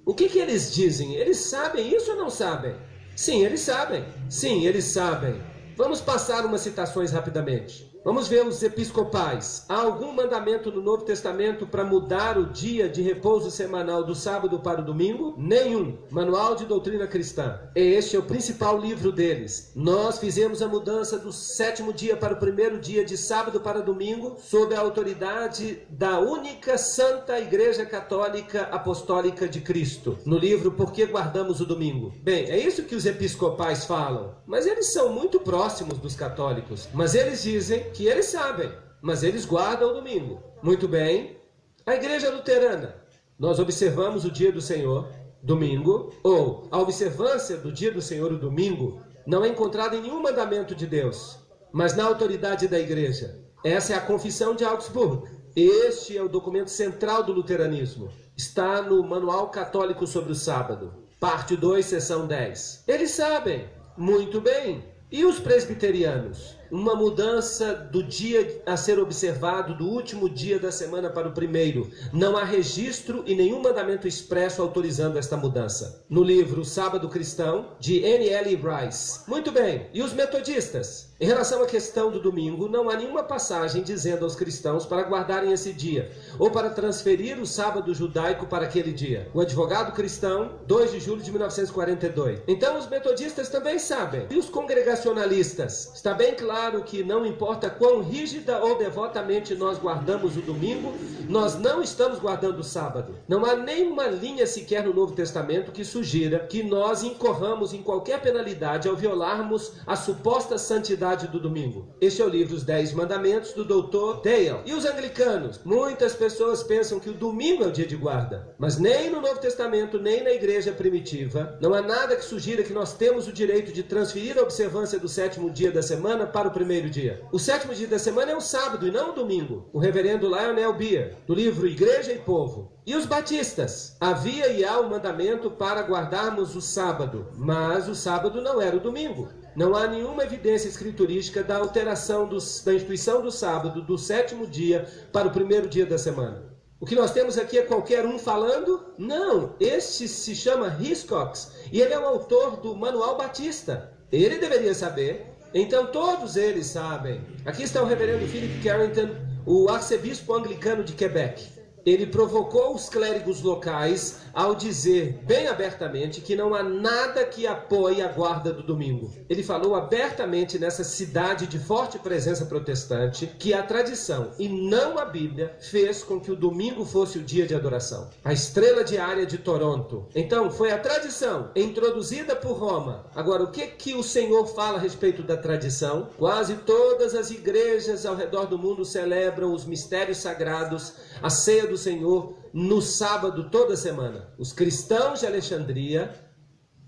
O 0.06 0.14
que, 0.14 0.30
que 0.30 0.38
eles 0.38 0.72
dizem? 0.72 1.16
Eles 1.16 1.38
sabem 1.38 1.92
isso 1.96 2.12
ou 2.12 2.18
não 2.18 2.30
sabem? 2.30 2.76
Sim, 3.16 3.44
eles 3.44 3.62
sabem. 3.62 4.06
Sim, 4.30 4.64
eles 4.64 4.86
sabem. 4.86 5.42
Vamos 5.76 6.00
passar 6.00 6.46
umas 6.46 6.62
citações 6.62 7.12
rapidamente. 7.12 7.95
Vamos 8.06 8.28
ver 8.28 8.46
os 8.46 8.62
episcopais. 8.62 9.66
Há 9.68 9.82
algum 9.82 10.14
mandamento 10.14 10.72
no 10.72 10.80
Novo 10.80 11.04
Testamento 11.04 11.66
para 11.66 11.84
mudar 11.84 12.38
o 12.38 12.46
dia 12.46 12.88
de 12.88 13.02
repouso 13.02 13.50
semanal 13.50 14.04
do 14.04 14.14
sábado 14.14 14.60
para 14.60 14.80
o 14.80 14.86
domingo? 14.86 15.34
Nenhum. 15.40 15.98
Manual 16.12 16.56
de 16.56 16.66
Doutrina 16.66 17.08
Cristã. 17.08 17.60
Este 17.74 18.16
é 18.16 18.20
o 18.20 18.22
principal 18.22 18.80
livro 18.80 19.12
deles. 19.12 19.72
Nós 19.76 20.20
fizemos 20.20 20.62
a 20.62 20.68
mudança 20.68 21.18
do 21.18 21.34
sétimo 21.34 21.92
dia 21.92 22.16
para 22.16 22.36
o 22.36 22.40
primeiro 22.40 22.80
dia 22.80 23.04
de 23.04 23.18
sábado 23.18 23.60
para 23.60 23.82
domingo, 23.82 24.38
sob 24.38 24.76
a 24.76 24.82
autoridade 24.82 25.80
da 25.90 26.20
única 26.20 26.78
Santa 26.78 27.40
Igreja 27.40 27.88
Católica 27.88 28.70
Apostólica 28.72 29.48
de 29.48 29.62
Cristo. 29.62 30.16
No 30.28 30.38
livro 30.38 30.72
Por 30.74 30.92
que 30.92 31.08
Guardamos 31.08 31.60
o 31.60 31.66
Domingo? 31.66 32.14
Bem, 32.22 32.52
é 32.52 32.60
isso 32.60 32.84
que 32.84 32.94
os 32.94 33.08
episcopais 33.08 33.86
falam. 33.86 34.36
Mas 34.46 34.68
eles 34.68 34.94
são 34.94 35.12
muito 35.12 35.40
próximos 35.40 35.98
dos 35.98 36.16
católicos. 36.16 36.88
Mas 36.94 37.16
eles 37.16 37.42
dizem 37.42 37.95
que 37.96 38.08
eles 38.08 38.26
sabem, 38.26 38.70
mas 39.02 39.24
eles 39.24 39.46
guardam 39.46 39.92
o 39.92 39.94
domingo. 39.94 40.44
Muito 40.62 40.86
bem. 40.86 41.38
A 41.86 41.96
igreja 41.96 42.30
luterana, 42.30 42.96
nós 43.40 43.58
observamos 43.58 44.26
o 44.26 44.32
dia 44.32 44.52
do 44.52 44.62
Senhor, 44.62 45.08
domingo, 45.42 46.12
ou 46.22 46.68
a 46.72 46.80
observância 46.80 47.56
do 47.56 47.72
dia 47.72 47.92
do 47.92 48.02
Senhor, 48.02 48.34
o 48.34 48.38
domingo, 48.38 49.00
não 49.26 49.46
é 49.46 49.48
encontrada 49.48 49.96
em 49.96 50.02
nenhum 50.02 50.22
mandamento 50.22 50.76
de 50.76 50.86
Deus, 50.86 51.38
mas 51.72 51.96
na 51.96 52.04
autoridade 52.04 52.68
da 52.68 52.80
igreja. 52.80 53.40
Essa 53.64 53.94
é 53.94 53.96
a 53.96 54.02
confissão 54.02 54.54
de 54.56 54.66
Augsburg. 54.66 55.30
Este 55.56 56.18
é 56.18 56.22
o 56.22 56.28
documento 56.28 56.70
central 56.70 57.24
do 57.24 57.32
luteranismo. 57.32 58.10
Está 58.36 58.82
no 58.82 59.02
Manual 59.04 59.50
Católico 59.50 60.06
sobre 60.06 60.34
o 60.34 60.36
Sábado, 60.36 60.94
parte 61.18 61.56
2, 61.56 61.86
seção 61.86 62.28
10. 62.28 62.84
Eles 62.88 63.12
sabem, 63.12 63.70
muito 63.98 64.42
bem. 64.42 64.84
E 65.12 65.24
os 65.24 65.40
presbiterianos? 65.40 66.58
Uma 66.76 66.94
mudança 66.94 67.74
do 67.74 68.04
dia 68.04 68.62
a 68.66 68.76
ser 68.76 69.00
observado 69.00 69.78
do 69.78 69.88
último 69.88 70.30
dia 70.30 70.60
da 70.60 70.74
semana 70.74 71.10
para 71.10 71.30
o 71.30 71.32
primeiro. 71.32 71.90
Não 72.12 72.36
há 72.36 72.44
registro 72.44 73.24
e 73.26 73.34
nenhum 73.34 73.62
mandamento 73.62 74.06
expresso 74.08 74.62
autorizando 74.62 75.18
esta 75.18 75.38
mudança. 75.38 76.04
No 76.10 76.22
livro 76.22 76.66
Sábado 76.66 77.08
Cristão, 77.08 77.70
de 77.80 78.04
N.L. 78.04 78.56
Rice. 78.56 79.22
Muito 79.26 79.54
bem, 79.54 79.88
e 79.94 80.02
os 80.02 80.12
metodistas? 80.12 81.16
Em 81.18 81.26
relação 81.26 81.64
à 81.64 81.66
questão 81.66 82.12
do 82.12 82.20
domingo, 82.20 82.68
não 82.68 82.90
há 82.90 82.98
nenhuma 82.98 83.24
passagem 83.24 83.82
dizendo 83.82 84.26
aos 84.26 84.36
cristãos 84.36 84.86
para 84.86 85.08
guardarem 85.08 85.54
esse 85.54 85.72
dia 85.72 86.12
ou 86.38 86.52
para 86.52 86.70
transferir 86.70 87.40
o 87.40 87.46
sábado 87.46 87.96
judaico 87.96 88.48
para 88.48 88.66
aquele 88.66 88.92
dia. 88.92 89.30
O 89.34 89.40
advogado 89.40 89.94
cristão, 89.94 90.60
2 90.68 90.92
de 90.92 91.00
julho 91.00 91.22
de 91.22 91.32
1942. 91.32 92.42
Então 92.46 92.78
os 92.78 92.90
metodistas 92.90 93.48
também 93.48 93.80
sabem. 93.80 94.28
E 94.30 94.38
os 94.38 94.50
congregacionalistas? 94.50 95.90
Está 95.96 96.14
bem 96.14 96.36
claro 96.36 96.65
que 96.84 97.04
não 97.04 97.26
importa 97.26 97.70
quão 97.70 98.02
rígida 98.02 98.60
ou 98.60 98.78
devotamente 98.78 99.56
nós 99.56 99.78
guardamos 99.78 100.36
o 100.36 100.42
domingo, 100.42 100.94
nós 101.30 101.56
não 101.56 101.82
estamos 101.82 102.20
guardando 102.20 102.60
o 102.60 102.64
sábado. 102.64 103.16
Não 103.28 103.46
há 103.46 103.56
nenhuma 103.56 104.08
linha 104.08 104.46
sequer 104.46 104.84
no 104.84 104.94
Novo 104.94 105.14
Testamento 105.14 105.72
que 105.72 105.86
sugira 105.86 106.40
que 106.40 106.64
nós 106.64 107.04
incorramos 107.04 107.74
em 107.74 107.82
qualquer 107.82 108.22
penalidade 108.22 108.88
ao 108.88 108.96
violarmos 108.96 109.74
a 109.86 109.96
suposta 109.96 110.58
santidade 110.58 111.28
do 111.28 111.40
domingo. 111.40 111.88
Este 112.02 112.22
é 112.22 112.26
o 112.26 112.30
livro 112.30 112.56
Os 112.56 112.64
Dez 112.64 112.94
Mandamentos 112.94 113.54
do 113.54 113.64
Dr. 113.64 114.22
Dale. 114.24 114.62
E 114.66 114.74
os 114.74 114.86
anglicanos? 114.86 115.60
Muitas 115.64 116.14
pessoas 116.14 116.64
pensam 116.64 117.00
que 117.00 117.10
o 117.10 117.14
domingo 117.14 117.64
é 117.64 117.68
o 117.68 117.72
dia 117.72 117.86
de 117.86 117.96
guarda, 117.96 118.54
mas 118.58 118.78
nem 118.78 119.10
no 119.10 119.22
Novo 119.22 119.40
Testamento, 119.40 120.00
nem 120.00 120.24
na 120.24 120.32
igreja 120.32 120.72
primitiva, 120.72 121.58
não 121.62 121.74
há 121.74 121.82
nada 121.82 122.16
que 122.16 122.26
sugira 122.26 122.64
que 122.64 122.74
nós 122.74 122.94
temos 122.94 123.28
o 123.28 123.34
direito 123.34 123.72
de 123.72 123.84
transferir 123.84 124.38
a 124.38 124.42
observância 124.42 125.00
do 125.00 125.08
sétimo 125.08 125.50
dia 125.50 125.72
da 125.72 125.82
semana 125.82 126.26
para 126.26 126.45
o 126.48 126.52
primeiro 126.52 126.90
dia. 126.90 127.22
O 127.32 127.40
sétimo 127.40 127.74
dia 127.74 127.88
da 127.88 128.00
semana 128.00 128.32
é 128.32 128.36
o 128.36 128.42
sábado 128.42 128.88
e 128.88 128.92
não 128.92 129.12
o 129.12 129.14
domingo. 129.14 129.70
O 129.74 129.80
reverendo 129.80 130.28
Lionel 130.28 130.74
Beer, 130.74 131.18
do 131.26 131.34
livro 131.34 131.68
Igreja 131.68 132.12
e 132.12 132.20
Povo. 132.20 132.72
E 132.86 132.96
os 132.96 133.06
batistas? 133.06 133.96
Havia 134.00 134.48
e 134.50 134.64
há 134.64 134.80
o 134.80 134.86
um 134.86 134.90
mandamento 134.90 135.50
para 135.52 135.82
guardarmos 135.82 136.56
o 136.56 136.62
sábado, 136.62 137.28
mas 137.36 137.88
o 137.88 137.96
sábado 137.96 138.42
não 138.42 138.62
era 138.62 138.78
o 138.78 138.80
domingo. 138.80 139.30
Não 139.56 139.76
há 139.76 139.88
nenhuma 139.88 140.24
evidência 140.24 140.68
escriturística 140.68 141.44
da 141.44 141.58
alteração 141.58 142.28
dos, 142.28 142.62
da 142.64 142.74
instituição 142.74 143.22
do 143.22 143.32
sábado, 143.32 143.82
do 143.82 143.98
sétimo 143.98 144.46
dia, 144.46 144.88
para 145.12 145.28
o 145.28 145.32
primeiro 145.32 145.68
dia 145.68 145.86
da 145.86 145.98
semana. 145.98 146.56
O 146.78 146.86
que 146.86 146.94
nós 146.96 147.12
temos 147.12 147.38
aqui 147.38 147.58
é 147.58 147.64
qualquer 147.64 148.06
um 148.06 148.20
falando? 148.20 148.94
Não, 148.98 149.56
este 149.60 150.08
se 150.10 150.36
chama 150.36 150.78
Hiscox 150.80 151.54
e 151.72 151.82
ele 151.82 151.94
é 151.94 152.00
o 152.00 152.06
autor 152.06 152.58
do 152.58 152.76
Manual 152.76 153.18
Batista. 153.18 153.94
Ele 154.12 154.38
deveria 154.38 154.74
saber, 154.74 155.35
então 155.56 155.88
todos 155.88 156.36
eles 156.36 156.68
sabem. 156.68 157.22
Aqui 157.46 157.64
está 157.64 157.82
o 157.82 157.86
reverendo 157.86 158.28
Philip 158.28 158.62
Carrington, 158.62 159.16
o 159.46 159.70
arcebispo 159.70 160.34
anglicano 160.34 160.84
de 160.84 160.92
Quebec. 160.92 161.55
Ele 161.86 162.08
provocou 162.08 162.74
os 162.74 162.90
clérigos 162.90 163.42
locais 163.42 164.18
ao 164.34 164.56
dizer 164.56 165.20
bem 165.24 165.48
abertamente 165.48 166.20
que 166.20 166.36
não 166.36 166.54
há 166.54 166.64
nada 166.64 167.24
que 167.24 167.46
apoie 167.48 168.02
a 168.02 168.08
guarda 168.08 168.52
do 168.52 168.64
domingo. 168.64 169.14
Ele 169.30 169.44
falou 169.44 169.76
abertamente 169.76 170.58
nessa 170.58 170.84
cidade 170.84 171.48
de 171.48 171.60
forte 171.60 172.00
presença 172.00 172.46
protestante 172.46 173.28
que 173.40 173.54
a 173.54 173.64
tradição 173.64 174.32
e 174.38 174.50
não 174.50 174.98
a 174.98 175.06
Bíblia 175.06 175.56
fez 175.60 176.04
com 176.04 176.20
que 176.20 176.32
o 176.32 176.36
domingo 176.36 176.84
fosse 176.86 177.20
o 177.20 177.24
dia 177.24 177.46
de 177.46 177.56
adoração. 177.56 178.10
A 178.24 178.34
estrela 178.34 178.84
diária 178.84 179.26
de 179.26 179.38
Toronto. 179.38 180.08
Então, 180.16 180.50
foi 180.50 180.72
a 180.72 180.80
tradição 180.80 181.52
introduzida 181.56 182.36
por 182.36 182.54
Roma. 182.54 183.06
Agora, 183.16 183.44
o 183.44 183.52
que 183.52 183.68
que 183.68 183.94
o 183.94 184.04
Senhor 184.04 184.46
fala 184.48 184.78
a 184.78 184.82
respeito 184.82 185.22
da 185.22 185.38
tradição? 185.38 186.10
Quase 186.18 186.56
todas 186.56 187.14
as 187.14 187.30
igrejas 187.32 188.06
ao 188.06 188.16
redor 188.16 188.46
do 188.46 188.58
mundo 188.58 188.84
celebram 188.84 189.54
os 189.54 189.66
mistérios 189.66 190.18
sagrados, 190.18 190.94
a 191.22 191.30
ceia 191.30 191.68
do 191.68 191.75
do 191.76 191.78
Senhor 191.78 192.38
no 192.54 192.82
sábado 192.82 193.50
toda 193.50 193.76
semana. 193.76 194.30
Os 194.38 194.54
cristãos 194.54 195.20
de 195.20 195.26
Alexandria 195.26 196.16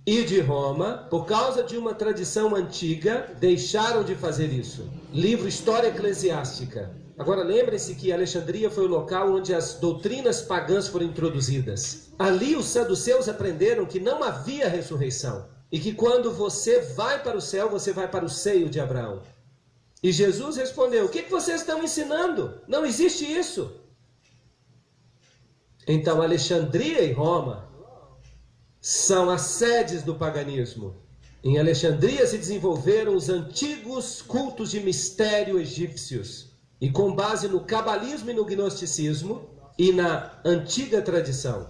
e 0.06 0.24
de 0.24 0.39
Roma, 0.39 1.06
por 1.10 1.25
causa 1.25 1.62
de 1.62 1.77
uma 1.77 1.94
tradição 1.94 2.56
antiga, 2.56 3.36
deixaram 3.38 4.01
de 4.01 4.15
fazer 4.15 4.48
isso. 4.48 4.89
Livro 5.13 5.46
História 5.46 5.89
Eclesiástica. 5.89 6.96
Agora 7.17 7.44
lembre-se 7.44 7.96
que 7.96 8.13
Alexandria 8.13 8.72
foi 8.72 8.86
o 8.86 8.89
local 8.89 9.34
onde 9.34 9.53
as 9.53 9.74
doutrinas 9.74 10.41
pagãs 10.41 10.88
foram 10.88 11.08
introduzidas. 11.08 12.13
Ali 12.17 12.56
os 12.56 12.67
saduceus 12.67 13.27
aprenderam 13.27 13.86
que 13.86 14.00
não 14.00 14.24
havia 14.24 14.70
ressurreição 14.70 15.50
e 15.70 15.79
que 15.79 15.94
quando 15.94 16.32
você 16.32 16.79
vai 16.96 17.22
para 17.22 17.36
o 17.38 17.41
céu, 17.41 17.70
você 17.70 17.91
vai 17.91 18.08
para 18.08 18.24
o 18.24 18.29
seio 18.29 18.70
de 18.70 18.79
Abraão. 18.79 19.22
E 20.01 20.13
Jesus 20.13 20.56
respondeu: 20.56 21.06
O 21.06 21.10
que 21.10 21.24
vocês 21.24 21.60
estão 21.60 21.84
ensinando? 21.84 22.62
Não 22.67 22.86
existe 22.86 23.25
isso. 23.25 23.87
Então, 25.88 26.22
Alexandria 26.22 27.01
e 27.01 27.13
Roma 27.13 27.65
são 28.82 29.29
as 29.29 29.41
sedes 29.41 30.03
do 30.03 30.15
paganismo. 30.15 30.96
Em 31.41 31.58
Alexandria 31.58 32.27
se 32.27 32.38
desenvolveram 32.38 33.15
os 33.15 33.29
antigos 33.29 34.22
cultos 34.22 34.72
de 34.72 34.82
mistério 34.82 35.58
egípcios. 35.58 36.51
E 36.82 36.91
com 36.91 37.15
base 37.15 37.48
no 37.48 37.62
cabalismo 37.62 38.29
e 38.29 38.34
no 38.34 38.44
gnosticismo 38.44 39.50
e 39.79 39.94
na 39.94 40.39
antiga 40.44 41.01
tradição. 41.01 41.70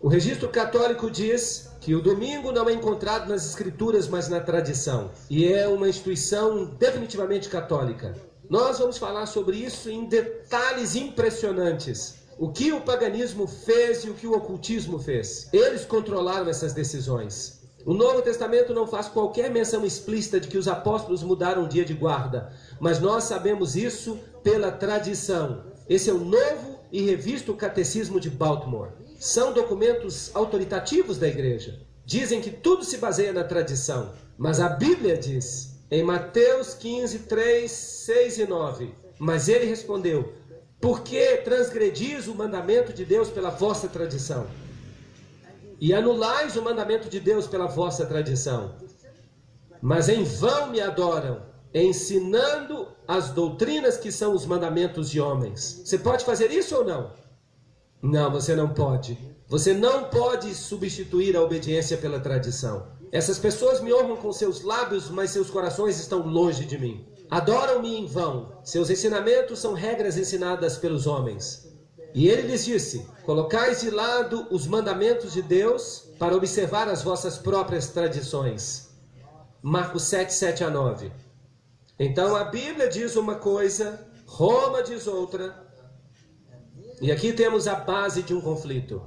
O 0.00 0.06
registro 0.06 0.48
católico 0.48 1.10
diz 1.10 1.68
que 1.80 1.96
o 1.96 2.00
domingo 2.00 2.52
não 2.52 2.68
é 2.68 2.72
encontrado 2.72 3.28
nas 3.28 3.44
escrituras, 3.44 4.06
mas 4.06 4.28
na 4.28 4.40
tradição. 4.40 5.10
E 5.28 5.52
é 5.52 5.66
uma 5.66 5.88
instituição 5.88 6.64
definitivamente 6.64 7.48
católica. 7.48 8.14
Nós 8.48 8.78
vamos 8.78 8.96
falar 8.96 9.26
sobre 9.26 9.56
isso 9.56 9.90
em 9.90 10.04
detalhes 10.04 10.94
impressionantes 10.94 12.27
o 12.38 12.50
que 12.50 12.72
o 12.72 12.80
paganismo 12.80 13.46
fez 13.46 14.04
e 14.04 14.10
o 14.10 14.14
que 14.14 14.26
o 14.26 14.36
ocultismo 14.36 14.98
fez. 14.98 15.48
Eles 15.52 15.84
controlaram 15.84 16.48
essas 16.48 16.72
decisões. 16.72 17.58
O 17.84 17.92
Novo 17.92 18.22
Testamento 18.22 18.72
não 18.72 18.86
faz 18.86 19.08
qualquer 19.08 19.50
menção 19.50 19.84
explícita 19.84 20.38
de 20.38 20.46
que 20.46 20.58
os 20.58 20.68
apóstolos 20.68 21.22
mudaram 21.22 21.64
o 21.64 21.68
dia 21.68 21.84
de 21.84 21.94
guarda, 21.94 22.52
mas 22.78 23.00
nós 23.00 23.24
sabemos 23.24 23.76
isso 23.76 24.18
pela 24.42 24.70
tradição. 24.70 25.64
Esse 25.88 26.10
é 26.10 26.12
o 26.12 26.18
novo 26.18 26.78
e 26.92 27.02
revisto 27.02 27.54
Catecismo 27.54 28.20
de 28.20 28.30
Baltimore. 28.30 28.90
São 29.18 29.52
documentos 29.52 30.30
autoritativos 30.34 31.18
da 31.18 31.26
igreja. 31.26 31.80
Dizem 32.04 32.40
que 32.40 32.50
tudo 32.50 32.84
se 32.84 32.98
baseia 32.98 33.32
na 33.32 33.44
tradição, 33.44 34.12
mas 34.36 34.60
a 34.60 34.68
Bíblia 34.68 35.16
diz, 35.16 35.78
em 35.90 36.02
Mateus 36.02 36.74
15, 36.74 37.20
3, 37.20 37.70
6 37.70 38.38
e 38.38 38.46
9: 38.46 38.94
Mas 39.18 39.48
ele 39.48 39.64
respondeu: 39.64 40.32
por 40.80 41.02
que 41.02 41.38
transgredis 41.38 42.28
o 42.28 42.34
mandamento 42.34 42.92
de 42.92 43.04
Deus 43.04 43.28
pela 43.28 43.50
vossa 43.50 43.88
tradição? 43.88 44.46
E 45.80 45.92
anulais 45.92 46.56
o 46.56 46.62
mandamento 46.62 47.08
de 47.08 47.20
Deus 47.20 47.46
pela 47.46 47.66
vossa 47.66 48.06
tradição. 48.06 48.74
Mas 49.80 50.08
em 50.08 50.24
vão 50.24 50.70
me 50.70 50.80
adoram, 50.80 51.42
ensinando 51.72 52.88
as 53.06 53.30
doutrinas 53.30 53.96
que 53.96 54.10
são 54.10 54.34
os 54.34 54.44
mandamentos 54.44 55.10
de 55.10 55.20
homens. 55.20 55.82
Você 55.84 55.98
pode 55.98 56.24
fazer 56.24 56.50
isso 56.50 56.76
ou 56.76 56.84
não? 56.84 57.12
Não, 58.02 58.30
você 58.30 58.54
não 58.54 58.68
pode. 58.68 59.18
Você 59.48 59.72
não 59.72 60.04
pode 60.04 60.54
substituir 60.54 61.36
a 61.36 61.42
obediência 61.42 61.96
pela 61.96 62.20
tradição. 62.20 62.86
Essas 63.10 63.38
pessoas 63.38 63.80
me 63.80 63.92
honram 63.92 64.16
com 64.16 64.32
seus 64.32 64.62
lábios, 64.62 65.10
mas 65.10 65.30
seus 65.30 65.48
corações 65.48 65.98
estão 65.98 66.26
longe 66.26 66.64
de 66.64 66.78
mim. 66.78 67.06
Adoram-me 67.30 67.96
em 67.96 68.06
vão. 68.06 68.58
Seus 68.64 68.88
ensinamentos 68.88 69.58
são 69.58 69.74
regras 69.74 70.16
ensinadas 70.16 70.78
pelos 70.78 71.06
homens. 71.06 71.68
E 72.14 72.28
ele 72.28 72.48
lhes 72.48 72.64
disse: 72.64 73.06
Colocais 73.24 73.80
de 73.80 73.90
lado 73.90 74.46
os 74.50 74.66
mandamentos 74.66 75.32
de 75.32 75.42
Deus 75.42 76.08
para 76.18 76.34
observar 76.34 76.88
as 76.88 77.02
vossas 77.02 77.36
próprias 77.38 77.88
tradições. 77.88 78.88
Marcos 79.62 80.04
7, 80.04 80.32
7 80.32 80.64
a 80.64 80.70
9. 80.70 81.12
Então 81.98 82.34
a 82.34 82.44
Bíblia 82.44 82.88
diz 82.88 83.16
uma 83.16 83.34
coisa, 83.34 84.08
Roma 84.26 84.82
diz 84.82 85.06
outra. 85.06 85.66
E 87.00 87.12
aqui 87.12 87.32
temos 87.32 87.68
a 87.68 87.74
base 87.74 88.22
de 88.22 88.32
um 88.32 88.40
conflito. 88.40 89.02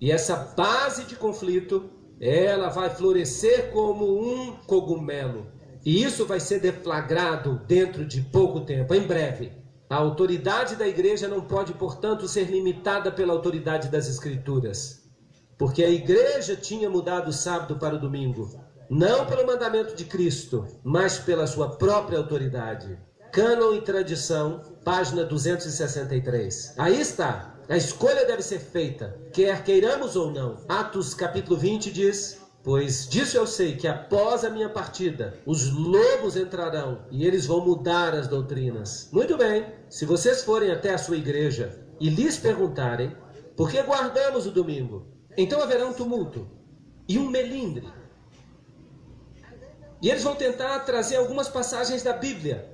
E 0.00 0.10
essa 0.10 0.36
base 0.36 1.04
de 1.04 1.16
conflito, 1.16 1.90
ela 2.20 2.68
vai 2.68 2.90
florescer 2.90 3.70
como 3.70 4.20
um 4.20 4.56
cogumelo. 4.66 5.46
E 5.86 6.02
isso 6.02 6.26
vai 6.26 6.40
ser 6.40 6.58
deflagrado 6.58 7.60
dentro 7.64 8.04
de 8.04 8.20
pouco 8.20 8.62
tempo, 8.62 8.92
em 8.92 9.06
breve. 9.06 9.52
A 9.88 9.94
autoridade 9.94 10.74
da 10.74 10.84
igreja 10.84 11.28
não 11.28 11.40
pode, 11.40 11.74
portanto, 11.74 12.26
ser 12.26 12.50
limitada 12.50 13.12
pela 13.12 13.32
autoridade 13.32 13.86
das 13.88 14.08
Escrituras. 14.08 15.04
Porque 15.56 15.84
a 15.84 15.88
igreja 15.88 16.56
tinha 16.56 16.90
mudado 16.90 17.28
o 17.28 17.32
sábado 17.32 17.76
para 17.76 17.94
o 17.94 18.00
domingo, 18.00 18.50
não 18.90 19.26
pelo 19.26 19.46
mandamento 19.46 19.94
de 19.94 20.04
Cristo, 20.06 20.66
mas 20.82 21.18
pela 21.20 21.46
sua 21.46 21.76
própria 21.76 22.18
autoridade. 22.18 22.98
Cânon 23.30 23.72
e 23.74 23.80
tradição, 23.80 24.60
página 24.84 25.22
263. 25.22 26.74
Aí 26.78 27.00
está. 27.00 27.54
A 27.68 27.76
escolha 27.76 28.26
deve 28.26 28.42
ser 28.42 28.58
feita, 28.58 29.16
quer 29.32 29.62
queiramos 29.62 30.16
ou 30.16 30.32
não. 30.32 30.56
Atos 30.68 31.14
capítulo 31.14 31.56
20 31.56 31.92
diz: 31.92 32.40
Pois 32.66 33.08
disso 33.08 33.36
eu 33.36 33.46
sei 33.46 33.76
que 33.76 33.86
após 33.86 34.44
a 34.44 34.50
minha 34.50 34.68
partida, 34.68 35.38
os 35.46 35.70
lobos 35.70 36.36
entrarão 36.36 37.06
e 37.12 37.24
eles 37.24 37.46
vão 37.46 37.64
mudar 37.64 38.12
as 38.12 38.26
doutrinas. 38.26 39.08
Muito 39.12 39.36
bem, 39.36 39.72
se 39.88 40.04
vocês 40.04 40.42
forem 40.42 40.72
até 40.72 40.92
a 40.92 40.98
sua 40.98 41.16
igreja 41.16 41.86
e 42.00 42.10
lhes 42.10 42.36
perguntarem 42.36 43.16
por 43.56 43.70
que 43.70 43.80
guardamos 43.80 44.48
o 44.48 44.50
domingo, 44.50 45.06
então 45.36 45.62
haverá 45.62 45.86
um 45.86 45.92
tumulto 45.92 46.44
e 47.08 47.16
um 47.16 47.30
melindre. 47.30 47.86
E 50.02 50.10
eles 50.10 50.24
vão 50.24 50.34
tentar 50.34 50.80
trazer 50.80 51.18
algumas 51.18 51.48
passagens 51.48 52.02
da 52.02 52.14
Bíblia. 52.14 52.68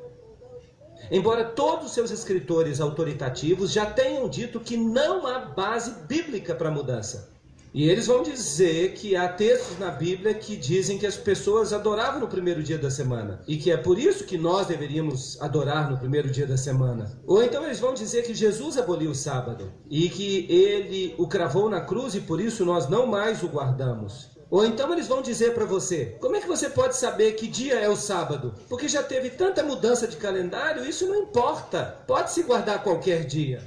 Embora 1.11 1.45
todos 1.45 1.89
os 1.89 1.93
seus 1.93 2.11
escritores 2.11 2.81
autoritativos 2.81 3.71
já 3.71 3.85
tenham 3.85 4.27
dito 4.27 4.59
que 4.59 4.75
não 4.75 5.27
há 5.27 5.41
base 5.41 6.07
bíblica 6.07 6.55
para 6.55 6.71
a 6.71 6.73
mudança. 6.73 7.31
E 7.75 7.89
eles 7.89 8.07
vão 8.07 8.23
dizer 8.23 8.93
que 8.93 9.17
há 9.17 9.27
textos 9.27 9.79
na 9.79 9.91
Bíblia 9.91 10.35
que 10.35 10.57
dizem 10.57 10.99
que 10.99 11.07
as 11.07 11.17
pessoas 11.17 11.73
adoravam 11.73 12.21
no 12.21 12.29
primeiro 12.29 12.63
dia 12.63 12.77
da 12.77 12.91
semana 12.91 13.41
e 13.49 13.57
que 13.57 13.71
é 13.71 13.79
por 13.79 13.99
isso 13.99 14.25
que 14.25 14.37
nós 14.37 14.67
deveríamos 14.67 15.41
adorar 15.41 15.91
no 15.91 15.97
primeiro 15.97 16.31
dia 16.31 16.47
da 16.47 16.59
semana. 16.59 17.19
Ou 17.27 17.43
então 17.43 17.65
eles 17.65 17.81
vão 17.81 17.95
dizer 17.95 18.25
que 18.25 18.35
Jesus 18.35 18.77
aboliu 18.77 19.13
o 19.13 19.15
sábado 19.15 19.73
e 19.89 20.11
que 20.11 20.47
ele 20.51 21.15
o 21.17 21.27
cravou 21.27 21.71
na 21.71 21.81
cruz 21.81 22.15
e 22.15 22.21
por 22.21 22.43
isso 22.43 22.63
nós 22.63 22.91
não 22.91 23.07
mais 23.07 23.43
o 23.43 23.49
guardamos. 23.49 24.31
Ou 24.51 24.67
então 24.67 24.93
eles 24.93 25.09
vão 25.09 25.23
dizer 25.23 25.55
para 25.55 25.65
você: 25.65 26.19
como 26.21 26.37
é 26.37 26.41
que 26.41 26.47
você 26.47 26.69
pode 26.69 26.95
saber 26.95 27.33
que 27.33 27.49
dia 27.49 27.77
é 27.77 27.89
o 27.89 27.97
sábado? 27.97 28.53
Porque 28.69 28.87
já 28.87 29.03
teve 29.03 29.31
tanta 29.31 29.63
mudança 29.63 30.07
de 30.07 30.19
calendário, 30.19 30.85
isso 30.85 31.07
não 31.07 31.23
importa. 31.23 32.03
Pode 32.07 32.33
se 32.33 32.43
guardar 32.43 32.83
qualquer 32.83 33.25
dia. 33.25 33.63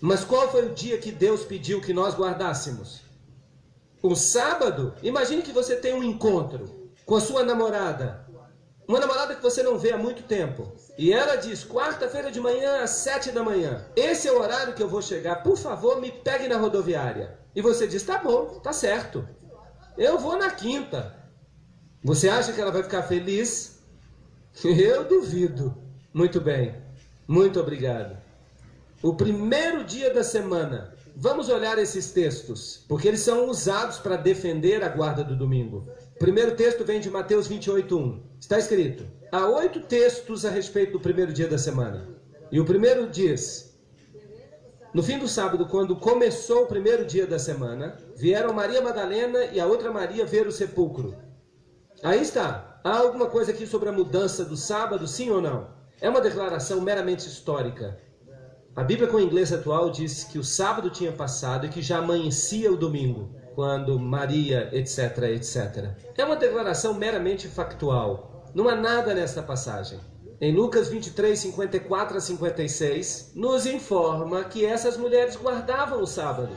Mas 0.00 0.24
qual 0.24 0.50
foi 0.50 0.66
o 0.66 0.74
dia 0.74 0.96
que 0.96 1.12
Deus 1.12 1.44
pediu 1.44 1.80
que 1.80 1.92
nós 1.92 2.14
guardássemos? 2.14 3.02
O 4.02 4.14
sábado? 4.14 4.94
Imagine 5.02 5.42
que 5.42 5.52
você 5.52 5.76
tem 5.76 5.92
um 5.92 6.02
encontro 6.02 6.90
com 7.04 7.16
a 7.16 7.20
sua 7.20 7.44
namorada. 7.44 8.26
Uma 8.88 8.98
namorada 8.98 9.34
que 9.34 9.42
você 9.42 9.62
não 9.62 9.78
vê 9.78 9.92
há 9.92 9.98
muito 9.98 10.22
tempo. 10.22 10.72
E 10.96 11.12
ela 11.12 11.36
diz: 11.36 11.64
quarta-feira 11.64 12.30
de 12.30 12.40
manhã 12.40 12.82
às 12.82 12.90
sete 12.90 13.30
da 13.30 13.42
manhã. 13.42 13.84
Esse 13.94 14.26
é 14.26 14.32
o 14.32 14.40
horário 14.40 14.72
que 14.72 14.82
eu 14.82 14.88
vou 14.88 15.02
chegar. 15.02 15.42
Por 15.42 15.58
favor, 15.58 16.00
me 16.00 16.10
pegue 16.10 16.48
na 16.48 16.56
rodoviária. 16.56 17.38
E 17.54 17.60
você 17.60 17.86
diz: 17.86 18.02
tá 18.02 18.16
bom, 18.18 18.58
tá 18.60 18.72
certo. 18.72 19.28
Eu 19.98 20.18
vou 20.18 20.38
na 20.38 20.50
quinta. 20.50 21.14
Você 22.02 22.30
acha 22.30 22.54
que 22.54 22.60
ela 22.60 22.72
vai 22.72 22.82
ficar 22.82 23.02
feliz? 23.02 23.82
Eu 24.64 25.04
duvido. 25.04 25.76
Muito 26.12 26.40
bem. 26.40 26.74
Muito 27.28 27.60
obrigado 27.60 28.19
o 29.02 29.14
primeiro 29.14 29.82
dia 29.82 30.12
da 30.12 30.22
semana. 30.22 30.94
Vamos 31.16 31.48
olhar 31.48 31.78
esses 31.78 32.10
textos, 32.12 32.84
porque 32.88 33.08
eles 33.08 33.20
são 33.20 33.48
usados 33.48 33.98
para 33.98 34.16
defender 34.16 34.82
a 34.84 34.88
guarda 34.88 35.24
do 35.24 35.36
domingo. 35.36 35.88
O 36.14 36.18
primeiro 36.18 36.54
texto 36.54 36.84
vem 36.84 37.00
de 37.00 37.10
Mateus 37.10 37.48
28:1. 37.48 38.20
Está 38.38 38.58
escrito: 38.58 39.04
há 39.32 39.46
oito 39.48 39.80
textos 39.80 40.44
a 40.44 40.50
respeito 40.50 40.92
do 40.92 41.00
primeiro 41.00 41.32
dia 41.32 41.48
da 41.48 41.58
semana. 41.58 42.08
E 42.52 42.60
o 42.60 42.64
primeiro 42.64 43.08
diz: 43.08 43.74
No 44.92 45.02
fim 45.02 45.18
do 45.18 45.28
sábado, 45.28 45.66
quando 45.66 45.96
começou 45.96 46.64
o 46.64 46.66
primeiro 46.66 47.04
dia 47.04 47.26
da 47.26 47.38
semana, 47.38 47.96
vieram 48.16 48.52
Maria 48.52 48.82
Madalena 48.82 49.44
e 49.46 49.58
a 49.58 49.66
outra 49.66 49.90
Maria 49.90 50.26
ver 50.26 50.46
o 50.46 50.52
sepulcro. 50.52 51.16
Aí 52.02 52.20
está. 52.20 52.80
Há 52.82 52.96
alguma 52.98 53.26
coisa 53.26 53.50
aqui 53.50 53.66
sobre 53.66 53.88
a 53.88 53.92
mudança 53.92 54.44
do 54.44 54.56
sábado, 54.56 55.06
sim 55.06 55.30
ou 55.30 55.40
não? 55.40 55.68
É 56.00 56.08
uma 56.08 56.20
declaração 56.20 56.80
meramente 56.80 57.26
histórica. 57.26 57.98
A 58.76 58.84
Bíblia 58.84 59.08
com 59.08 59.16
o 59.16 59.20
inglês 59.20 59.52
atual 59.52 59.90
diz 59.90 60.24
que 60.24 60.38
o 60.38 60.44
sábado 60.44 60.90
tinha 60.90 61.12
passado 61.12 61.66
e 61.66 61.68
que 61.68 61.82
já 61.82 61.98
amanhecia 61.98 62.72
o 62.72 62.76
domingo, 62.76 63.34
quando 63.54 63.98
Maria, 63.98 64.68
etc, 64.72 65.18
etc. 65.34 65.90
É 66.16 66.24
uma 66.24 66.36
declaração 66.36 66.94
meramente 66.94 67.48
factual. 67.48 68.50
Não 68.54 68.68
há 68.68 68.76
nada 68.76 69.12
nesta 69.12 69.42
passagem 69.42 69.98
em 70.40 70.54
Lucas 70.54 70.88
23, 70.88 71.38
54 71.38 72.16
a 72.16 72.20
56, 72.20 73.32
nos 73.34 73.66
informa 73.66 74.42
que 74.44 74.64
essas 74.64 74.96
mulheres 74.96 75.36
guardavam 75.36 76.00
o 76.00 76.06
sábado. 76.06 76.48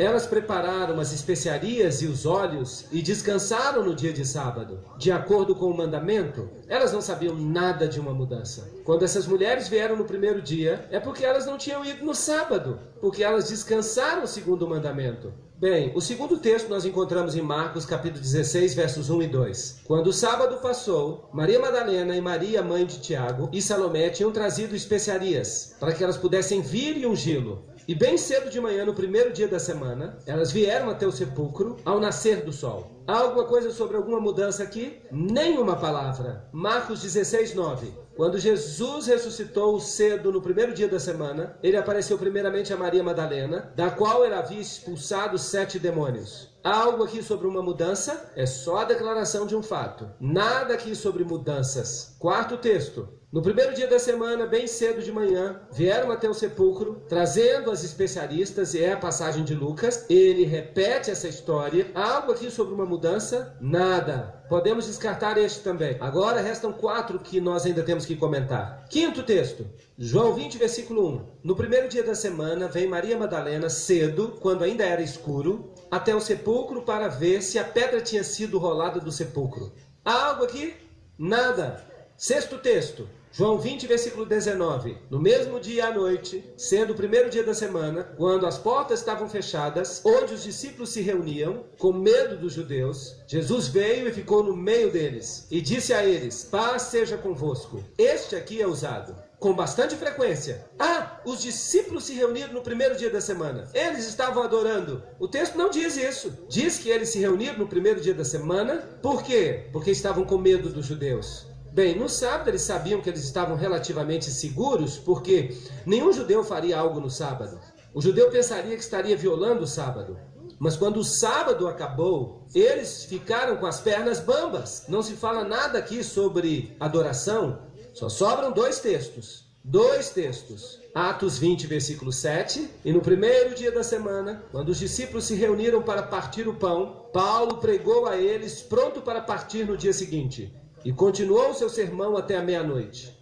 Elas 0.00 0.26
prepararam 0.26 0.98
as 0.98 1.12
especiarias 1.12 2.00
e 2.00 2.06
os 2.06 2.24
óleos 2.24 2.86
e 2.90 3.02
descansaram 3.02 3.84
no 3.84 3.94
dia 3.94 4.14
de 4.14 4.24
sábado. 4.24 4.80
De 4.96 5.12
acordo 5.12 5.54
com 5.54 5.66
o 5.66 5.76
mandamento, 5.76 6.48
elas 6.68 6.90
não 6.90 7.02
sabiam 7.02 7.34
nada 7.34 7.86
de 7.86 8.00
uma 8.00 8.14
mudança. 8.14 8.66
Quando 8.82 9.04
essas 9.04 9.26
mulheres 9.26 9.68
vieram 9.68 9.96
no 9.96 10.06
primeiro 10.06 10.40
dia, 10.40 10.88
é 10.90 10.98
porque 10.98 11.22
elas 11.22 11.44
não 11.44 11.58
tinham 11.58 11.84
ido 11.84 12.02
no 12.02 12.14
sábado, 12.14 12.80
porque 12.98 13.22
elas 13.22 13.50
descansaram 13.50 14.26
segundo 14.26 14.62
o 14.62 14.70
mandamento. 14.70 15.34
Bem, 15.60 15.92
o 15.94 16.00
segundo 16.00 16.38
texto 16.38 16.70
nós 16.70 16.86
encontramos 16.86 17.36
em 17.36 17.42
Marcos, 17.42 17.84
capítulo 17.84 18.22
16, 18.22 18.72
versos 18.72 19.10
1 19.10 19.20
e 19.20 19.26
2. 19.26 19.80
Quando 19.84 20.06
o 20.06 20.12
sábado 20.14 20.56
passou, 20.62 21.28
Maria 21.34 21.60
Madalena 21.60 22.16
e 22.16 22.20
Maria, 22.22 22.62
mãe 22.62 22.86
de 22.86 22.98
Tiago, 22.98 23.50
e 23.52 23.60
Salomé 23.60 24.08
tinham 24.08 24.32
trazido 24.32 24.74
especiarias 24.74 25.76
para 25.78 25.92
que 25.92 26.02
elas 26.02 26.16
pudessem 26.16 26.62
vir 26.62 26.96
e 26.96 27.04
ungí-lo. 27.04 27.62
E 27.88 27.94
bem 27.94 28.16
cedo 28.16 28.50
de 28.50 28.60
manhã, 28.60 28.84
no 28.84 28.94
primeiro 28.94 29.32
dia 29.32 29.48
da 29.48 29.58
semana, 29.58 30.18
elas 30.26 30.52
vieram 30.52 30.90
até 30.90 31.06
o 31.06 31.12
sepulcro 31.12 31.76
ao 31.84 31.98
nascer 31.98 32.44
do 32.44 32.52
sol. 32.52 33.02
Há 33.06 33.18
alguma 33.18 33.44
coisa 33.44 33.70
sobre 33.70 33.96
alguma 33.96 34.20
mudança 34.20 34.62
aqui? 34.62 35.00
Nenhuma 35.10 35.74
palavra. 35.74 36.48
Marcos 36.52 37.02
16, 37.02 37.54
9. 37.54 37.92
Quando 38.16 38.38
Jesus 38.38 39.06
ressuscitou 39.06 39.80
cedo 39.80 40.30
no 40.30 40.42
primeiro 40.42 40.74
dia 40.74 40.86
da 40.86 41.00
semana, 41.00 41.58
ele 41.62 41.76
apareceu 41.76 42.18
primeiramente 42.18 42.72
a 42.72 42.76
Maria 42.76 43.02
Madalena, 43.02 43.72
da 43.74 43.90
qual 43.90 44.24
ele 44.24 44.34
havia 44.34 44.60
expulsado 44.60 45.38
sete 45.38 45.78
demônios. 45.78 46.50
Há 46.62 46.82
algo 46.82 47.02
aqui 47.02 47.22
sobre 47.22 47.46
uma 47.46 47.62
mudança? 47.62 48.30
É 48.36 48.44
só 48.44 48.78
a 48.78 48.84
declaração 48.84 49.46
de 49.46 49.56
um 49.56 49.62
fato. 49.62 50.10
Nada 50.20 50.74
aqui 50.74 50.94
sobre 50.94 51.24
mudanças. 51.24 52.14
Quarto 52.18 52.58
texto. 52.58 53.08
No 53.32 53.40
primeiro 53.42 53.72
dia 53.72 53.86
da 53.86 54.00
semana, 54.00 54.44
bem 54.44 54.66
cedo 54.66 55.00
de 55.00 55.12
manhã, 55.12 55.60
vieram 55.70 56.10
até 56.10 56.28
o 56.28 56.34
sepulcro, 56.34 57.00
trazendo 57.08 57.70
as 57.70 57.84
especialistas, 57.84 58.74
e 58.74 58.82
é 58.82 58.94
a 58.94 58.96
passagem 58.96 59.44
de 59.44 59.54
Lucas. 59.54 60.04
Ele 60.10 60.44
repete 60.44 61.12
essa 61.12 61.28
história. 61.28 61.92
Há 61.94 62.16
algo 62.16 62.32
aqui 62.32 62.50
sobre 62.50 62.74
uma 62.74 62.84
mudança? 62.84 63.56
Nada. 63.60 64.42
Podemos 64.48 64.86
descartar 64.86 65.38
este 65.38 65.60
também. 65.60 65.96
Agora 66.00 66.40
restam 66.40 66.72
quatro 66.72 67.20
que 67.20 67.40
nós 67.40 67.64
ainda 67.64 67.84
temos 67.84 68.04
que 68.04 68.16
comentar. 68.16 68.84
Quinto 68.90 69.22
texto, 69.22 69.64
João 69.96 70.34
20, 70.34 70.58
versículo 70.58 71.08
1. 71.08 71.26
No 71.44 71.54
primeiro 71.54 71.88
dia 71.88 72.02
da 72.02 72.16
semana, 72.16 72.66
vem 72.66 72.88
Maria 72.88 73.16
Madalena 73.16 73.70
cedo, 73.70 74.38
quando 74.40 74.64
ainda 74.64 74.84
era 74.84 75.02
escuro, 75.02 75.72
até 75.88 76.12
o 76.12 76.20
sepulcro 76.20 76.82
para 76.82 77.06
ver 77.06 77.42
se 77.42 77.60
a 77.60 77.64
pedra 77.64 78.00
tinha 78.00 78.24
sido 78.24 78.58
rolada 78.58 78.98
do 78.98 79.12
sepulcro. 79.12 79.72
Há 80.04 80.30
algo 80.30 80.42
aqui? 80.42 80.74
Nada. 81.16 81.88
Sexto 82.16 82.58
texto, 82.58 83.08
João 83.32 83.58
20, 83.58 83.86
versículo 83.86 84.26
19. 84.26 84.98
No 85.08 85.20
mesmo 85.20 85.60
dia 85.60 85.86
à 85.86 85.94
noite, 85.94 86.44
sendo 86.56 86.92
o 86.92 86.96
primeiro 86.96 87.30
dia 87.30 87.44
da 87.44 87.54
semana, 87.54 88.02
quando 88.16 88.44
as 88.44 88.58
portas 88.58 88.98
estavam 88.98 89.28
fechadas, 89.28 90.02
onde 90.04 90.34
os 90.34 90.42
discípulos 90.42 90.90
se 90.90 91.00
reuniam, 91.00 91.64
com 91.78 91.92
medo 91.92 92.36
dos 92.36 92.52
judeus, 92.52 93.16
Jesus 93.28 93.68
veio 93.68 94.08
e 94.08 94.12
ficou 94.12 94.42
no 94.42 94.56
meio 94.56 94.90
deles 94.90 95.46
e 95.48 95.60
disse 95.60 95.94
a 95.94 96.04
eles: 96.04 96.42
Paz 96.42 96.82
seja 96.82 97.16
convosco. 97.16 97.84
Este 97.96 98.34
aqui 98.34 98.60
é 98.60 98.66
usado 98.66 99.14
com 99.40 99.54
bastante 99.54 99.96
frequência. 99.96 100.66
Ah, 100.78 101.18
os 101.24 101.40
discípulos 101.40 102.04
se 102.04 102.12
reuniram 102.12 102.52
no 102.52 102.60
primeiro 102.60 102.94
dia 102.94 103.08
da 103.08 103.22
semana. 103.22 103.66
Eles 103.72 104.06
estavam 104.06 104.42
adorando. 104.42 105.02
O 105.18 105.26
texto 105.26 105.56
não 105.56 105.70
diz 105.70 105.96
isso. 105.96 106.46
Diz 106.48 106.78
que 106.78 106.90
eles 106.90 107.08
se 107.08 107.18
reuniram 107.18 107.56
no 107.56 107.66
primeiro 107.66 108.00
dia 108.00 108.12
da 108.12 108.24
semana. 108.24 108.76
Por 109.02 109.22
quê? 109.22 109.68
Porque 109.72 109.90
estavam 109.90 110.24
com 110.24 110.36
medo 110.36 110.68
dos 110.68 110.84
judeus. 110.84 111.49
Bem, 111.72 111.96
no 111.96 112.08
sábado 112.08 112.50
eles 112.50 112.62
sabiam 112.62 113.00
que 113.00 113.08
eles 113.08 113.22
estavam 113.22 113.56
relativamente 113.56 114.28
seguros, 114.28 114.98
porque 114.98 115.56
nenhum 115.86 116.12
judeu 116.12 116.42
faria 116.42 116.76
algo 116.76 116.98
no 116.98 117.08
sábado. 117.08 117.60
O 117.94 118.02
judeu 118.02 118.28
pensaria 118.28 118.74
que 118.74 118.82
estaria 118.82 119.16
violando 119.16 119.62
o 119.62 119.68
sábado. 119.68 120.18
Mas 120.58 120.76
quando 120.76 120.98
o 120.98 121.04
sábado 121.04 121.68
acabou, 121.68 122.44
eles 122.54 123.04
ficaram 123.04 123.56
com 123.56 123.66
as 123.66 123.80
pernas 123.80 124.18
bambas. 124.18 124.84
Não 124.88 125.00
se 125.00 125.14
fala 125.14 125.44
nada 125.44 125.78
aqui 125.78 126.02
sobre 126.02 126.76
adoração. 126.80 127.62
Só 127.94 128.08
sobram 128.08 128.50
dois 128.52 128.80
textos. 128.80 129.44
Dois 129.62 130.10
textos. 130.10 130.80
Atos 130.92 131.38
20, 131.38 131.68
versículo 131.68 132.12
7. 132.12 132.68
E 132.84 132.92
no 132.92 133.00
primeiro 133.00 133.54
dia 133.54 133.70
da 133.70 133.84
semana, 133.84 134.44
quando 134.50 134.70
os 134.70 134.78
discípulos 134.78 135.24
se 135.24 135.34
reuniram 135.34 135.82
para 135.82 136.02
partir 136.02 136.48
o 136.48 136.54
pão, 136.54 137.06
Paulo 137.12 137.58
pregou 137.58 138.06
a 138.06 138.16
eles, 138.16 138.60
pronto 138.60 139.00
para 139.00 139.20
partir 139.20 139.64
no 139.64 139.76
dia 139.76 139.92
seguinte 139.92 140.59
e 140.84 140.92
continuou 140.92 141.54
seu 141.54 141.68
sermão 141.68 142.16
até 142.16 142.36
a 142.36 142.42
meia-noite. 142.42 143.18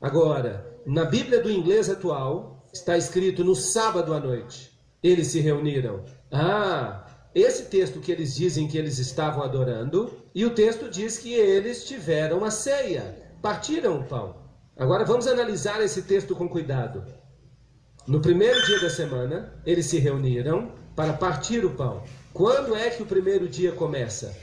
Agora, 0.00 0.78
na 0.86 1.04
Bíblia 1.04 1.42
do 1.42 1.50
inglês 1.50 1.90
atual, 1.90 2.66
está 2.72 2.96
escrito 2.96 3.44
no 3.44 3.54
sábado 3.54 4.14
à 4.14 4.20
noite. 4.20 4.78
Eles 5.02 5.28
se 5.28 5.40
reuniram. 5.40 6.04
Ah, 6.30 7.06
esse 7.34 7.64
texto 7.64 8.00
que 8.00 8.12
eles 8.12 8.34
dizem 8.34 8.68
que 8.68 8.78
eles 8.78 8.98
estavam 8.98 9.42
adorando, 9.42 10.12
e 10.34 10.44
o 10.44 10.50
texto 10.50 10.88
diz 10.90 11.18
que 11.18 11.32
eles 11.32 11.84
tiveram 11.84 12.44
a 12.44 12.50
ceia, 12.50 13.16
partiram 13.40 14.00
o 14.00 14.04
pão. 14.04 14.36
Agora 14.76 15.04
vamos 15.04 15.26
analisar 15.26 15.80
esse 15.82 16.02
texto 16.02 16.34
com 16.34 16.48
cuidado. 16.48 17.04
No 18.06 18.20
primeiro 18.20 18.64
dia 18.64 18.80
da 18.80 18.88
semana, 18.88 19.52
eles 19.66 19.86
se 19.86 19.98
reuniram 19.98 20.72
para 20.94 21.12
partir 21.12 21.64
o 21.64 21.70
pão. 21.70 22.02
Quando 22.32 22.74
é 22.74 22.88
que 22.90 23.02
o 23.02 23.06
primeiro 23.06 23.48
dia 23.48 23.72
começa? 23.72 24.34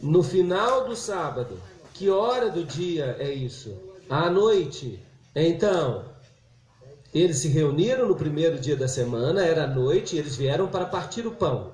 No 0.00 0.22
final 0.22 0.86
do 0.86 0.96
sábado. 0.96 1.60
Que 1.92 2.10
hora 2.10 2.50
do 2.50 2.64
dia 2.64 3.16
é 3.18 3.32
isso? 3.32 3.76
À 4.10 4.28
noite. 4.28 5.00
Então, 5.34 6.04
eles 7.14 7.38
se 7.38 7.48
reuniram 7.48 8.08
no 8.08 8.16
primeiro 8.16 8.58
dia 8.58 8.76
da 8.76 8.88
semana, 8.88 9.44
era 9.44 9.66
noite, 9.66 10.16
e 10.16 10.18
eles 10.18 10.34
vieram 10.34 10.66
para 10.66 10.84
partir 10.84 11.26
o 11.26 11.30
pão. 11.30 11.72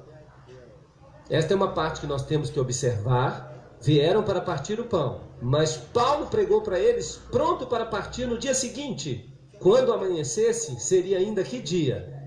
Esta 1.30 1.54
é 1.54 1.56
uma 1.56 1.72
parte 1.72 2.00
que 2.00 2.06
nós 2.06 2.22
temos 2.22 2.50
que 2.50 2.60
observar. 2.60 3.48
Vieram 3.80 4.22
para 4.22 4.40
partir 4.40 4.78
o 4.78 4.84
pão. 4.84 5.22
Mas 5.40 5.76
Paulo 5.76 6.26
pregou 6.26 6.60
para 6.60 6.78
eles 6.78 7.18
pronto 7.30 7.66
para 7.66 7.86
partir 7.86 8.26
no 8.26 8.36
dia 8.36 8.52
seguinte. 8.52 9.32
Quando 9.58 9.92
amanhecesse, 9.92 10.78
seria 10.78 11.18
ainda 11.18 11.42
que 11.42 11.60
dia? 11.60 12.19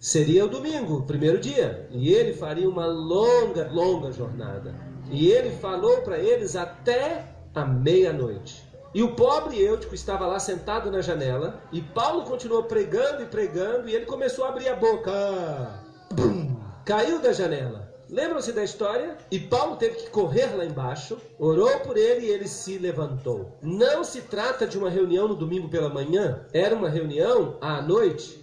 Seria 0.00 0.46
o 0.46 0.48
domingo, 0.48 0.96
o 0.96 1.02
primeiro 1.02 1.38
dia. 1.38 1.86
E 1.90 2.14
ele 2.14 2.32
faria 2.32 2.66
uma 2.66 2.86
longa, 2.86 3.68
longa 3.70 4.10
jornada. 4.10 4.74
E 5.10 5.28
ele 5.28 5.50
falou 5.50 5.98
para 5.98 6.18
eles 6.18 6.56
até 6.56 7.34
a 7.54 7.66
meia-noite. 7.66 8.64
E 8.94 9.02
o 9.02 9.14
pobre 9.14 9.60
Eutico 9.60 9.94
estava 9.94 10.26
lá 10.26 10.40
sentado 10.40 10.90
na 10.90 11.02
janela, 11.02 11.62
e 11.70 11.82
Paulo 11.82 12.24
continuou 12.24 12.62
pregando 12.62 13.22
e 13.22 13.26
pregando, 13.26 13.90
e 13.90 13.94
ele 13.94 14.06
começou 14.06 14.46
a 14.46 14.48
abrir 14.48 14.68
a 14.68 14.74
boca. 14.74 15.12
Bum! 16.14 16.56
Caiu 16.84 17.20
da 17.20 17.34
janela. 17.34 17.90
Lembram-se 18.08 18.52
da 18.52 18.64
história? 18.64 19.18
E 19.30 19.38
Paulo 19.38 19.76
teve 19.76 19.96
que 19.96 20.10
correr 20.10 20.56
lá 20.56 20.64
embaixo, 20.64 21.18
orou 21.38 21.78
por 21.80 21.96
ele 21.96 22.26
e 22.26 22.30
ele 22.30 22.48
se 22.48 22.78
levantou. 22.78 23.56
Não 23.62 24.02
se 24.02 24.22
trata 24.22 24.66
de 24.66 24.76
uma 24.76 24.90
reunião 24.90 25.28
no 25.28 25.36
domingo 25.36 25.68
pela 25.68 25.88
manhã, 25.88 26.44
era 26.52 26.74
uma 26.74 26.88
reunião 26.88 27.56
à 27.60 27.80
noite. 27.82 28.39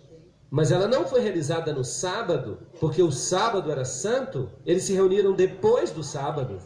Mas 0.49 0.71
ela 0.71 0.87
não 0.87 1.05
foi 1.05 1.19
realizada 1.19 1.73
no 1.73 1.83
sábado, 1.83 2.59
porque 2.79 3.01
o 3.03 3.11
sábado 3.11 3.69
era 3.69 3.83
santo, 3.83 4.49
eles 4.65 4.83
se 4.83 4.93
reuniram 4.93 5.33
depois 5.33 5.91
do 5.91 6.03
sábado. 6.03 6.59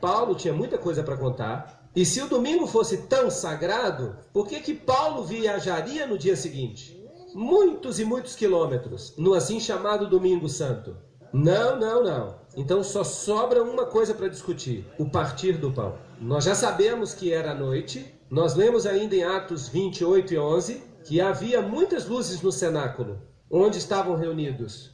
Paulo 0.00 0.34
tinha 0.34 0.52
muita 0.52 0.76
coisa 0.76 1.04
para 1.04 1.16
contar. 1.16 1.88
E 1.94 2.04
se 2.04 2.20
o 2.20 2.28
domingo 2.28 2.66
fosse 2.66 2.98
tão 3.06 3.30
sagrado, 3.30 4.16
por 4.32 4.46
que, 4.46 4.60
que 4.60 4.74
Paulo 4.74 5.24
viajaria 5.24 6.06
no 6.06 6.18
dia 6.18 6.36
seguinte? 6.36 6.98
Muitos 7.34 8.00
e 8.00 8.04
muitos 8.04 8.34
quilômetros, 8.34 9.14
no 9.16 9.34
assim 9.34 9.60
chamado 9.60 10.08
Domingo 10.08 10.48
Santo. 10.48 10.96
Não, 11.32 11.78
não, 11.78 12.02
não. 12.02 12.36
Então 12.56 12.82
só 12.82 13.04
sobra 13.04 13.62
uma 13.62 13.86
coisa 13.86 14.14
para 14.14 14.28
discutir: 14.28 14.84
o 14.98 15.08
partir 15.08 15.52
do 15.52 15.70
pão. 15.70 15.96
Nós 16.20 16.44
já 16.44 16.54
sabemos 16.54 17.14
que 17.14 17.32
era 17.32 17.54
noite, 17.54 18.14
nós 18.30 18.54
lemos 18.54 18.86
ainda 18.86 19.14
em 19.14 19.22
Atos 19.22 19.68
28 19.68 20.34
e 20.34 20.38
11 20.38 20.82
que 21.04 21.20
havia 21.20 21.62
muitas 21.62 22.06
luzes 22.06 22.42
no 22.42 22.50
cenáculo 22.50 23.27
onde 23.50 23.78
estavam 23.78 24.16
reunidos. 24.16 24.90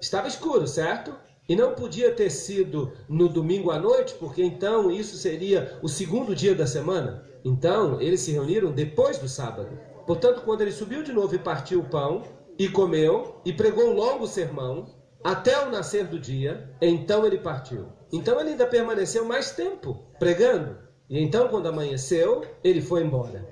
Estava 0.00 0.28
escuro, 0.28 0.66
certo? 0.66 1.14
E 1.48 1.54
não 1.54 1.74
podia 1.74 2.12
ter 2.12 2.30
sido 2.30 2.92
no 3.08 3.28
domingo 3.28 3.70
à 3.70 3.78
noite, 3.78 4.14
porque 4.14 4.42
então 4.42 4.90
isso 4.90 5.16
seria 5.16 5.78
o 5.82 5.88
segundo 5.88 6.34
dia 6.34 6.54
da 6.54 6.66
semana. 6.66 7.24
Então 7.44 8.00
eles 8.00 8.20
se 8.20 8.32
reuniram 8.32 8.72
depois 8.72 9.18
do 9.18 9.28
sábado. 9.28 9.78
Portanto, 10.06 10.42
quando 10.44 10.62
ele 10.62 10.72
subiu 10.72 11.02
de 11.02 11.12
novo 11.12 11.34
e 11.34 11.38
partiu 11.38 11.80
o 11.80 11.88
pão, 11.88 12.22
e 12.58 12.68
comeu, 12.68 13.40
e 13.44 13.52
pregou 13.52 13.90
um 13.90 13.94
longo 13.94 14.26
sermão, 14.26 14.86
até 15.22 15.66
o 15.66 15.70
nascer 15.70 16.06
do 16.06 16.18
dia, 16.18 16.70
então 16.80 17.26
ele 17.26 17.38
partiu. 17.38 17.88
Então 18.12 18.38
ele 18.38 18.50
ainda 18.50 18.66
permaneceu 18.66 19.24
mais 19.24 19.50
tempo 19.50 20.04
pregando. 20.18 20.76
E 21.08 21.18
então, 21.18 21.48
quando 21.48 21.66
amanheceu, 21.66 22.42
ele 22.62 22.80
foi 22.80 23.02
embora. 23.02 23.46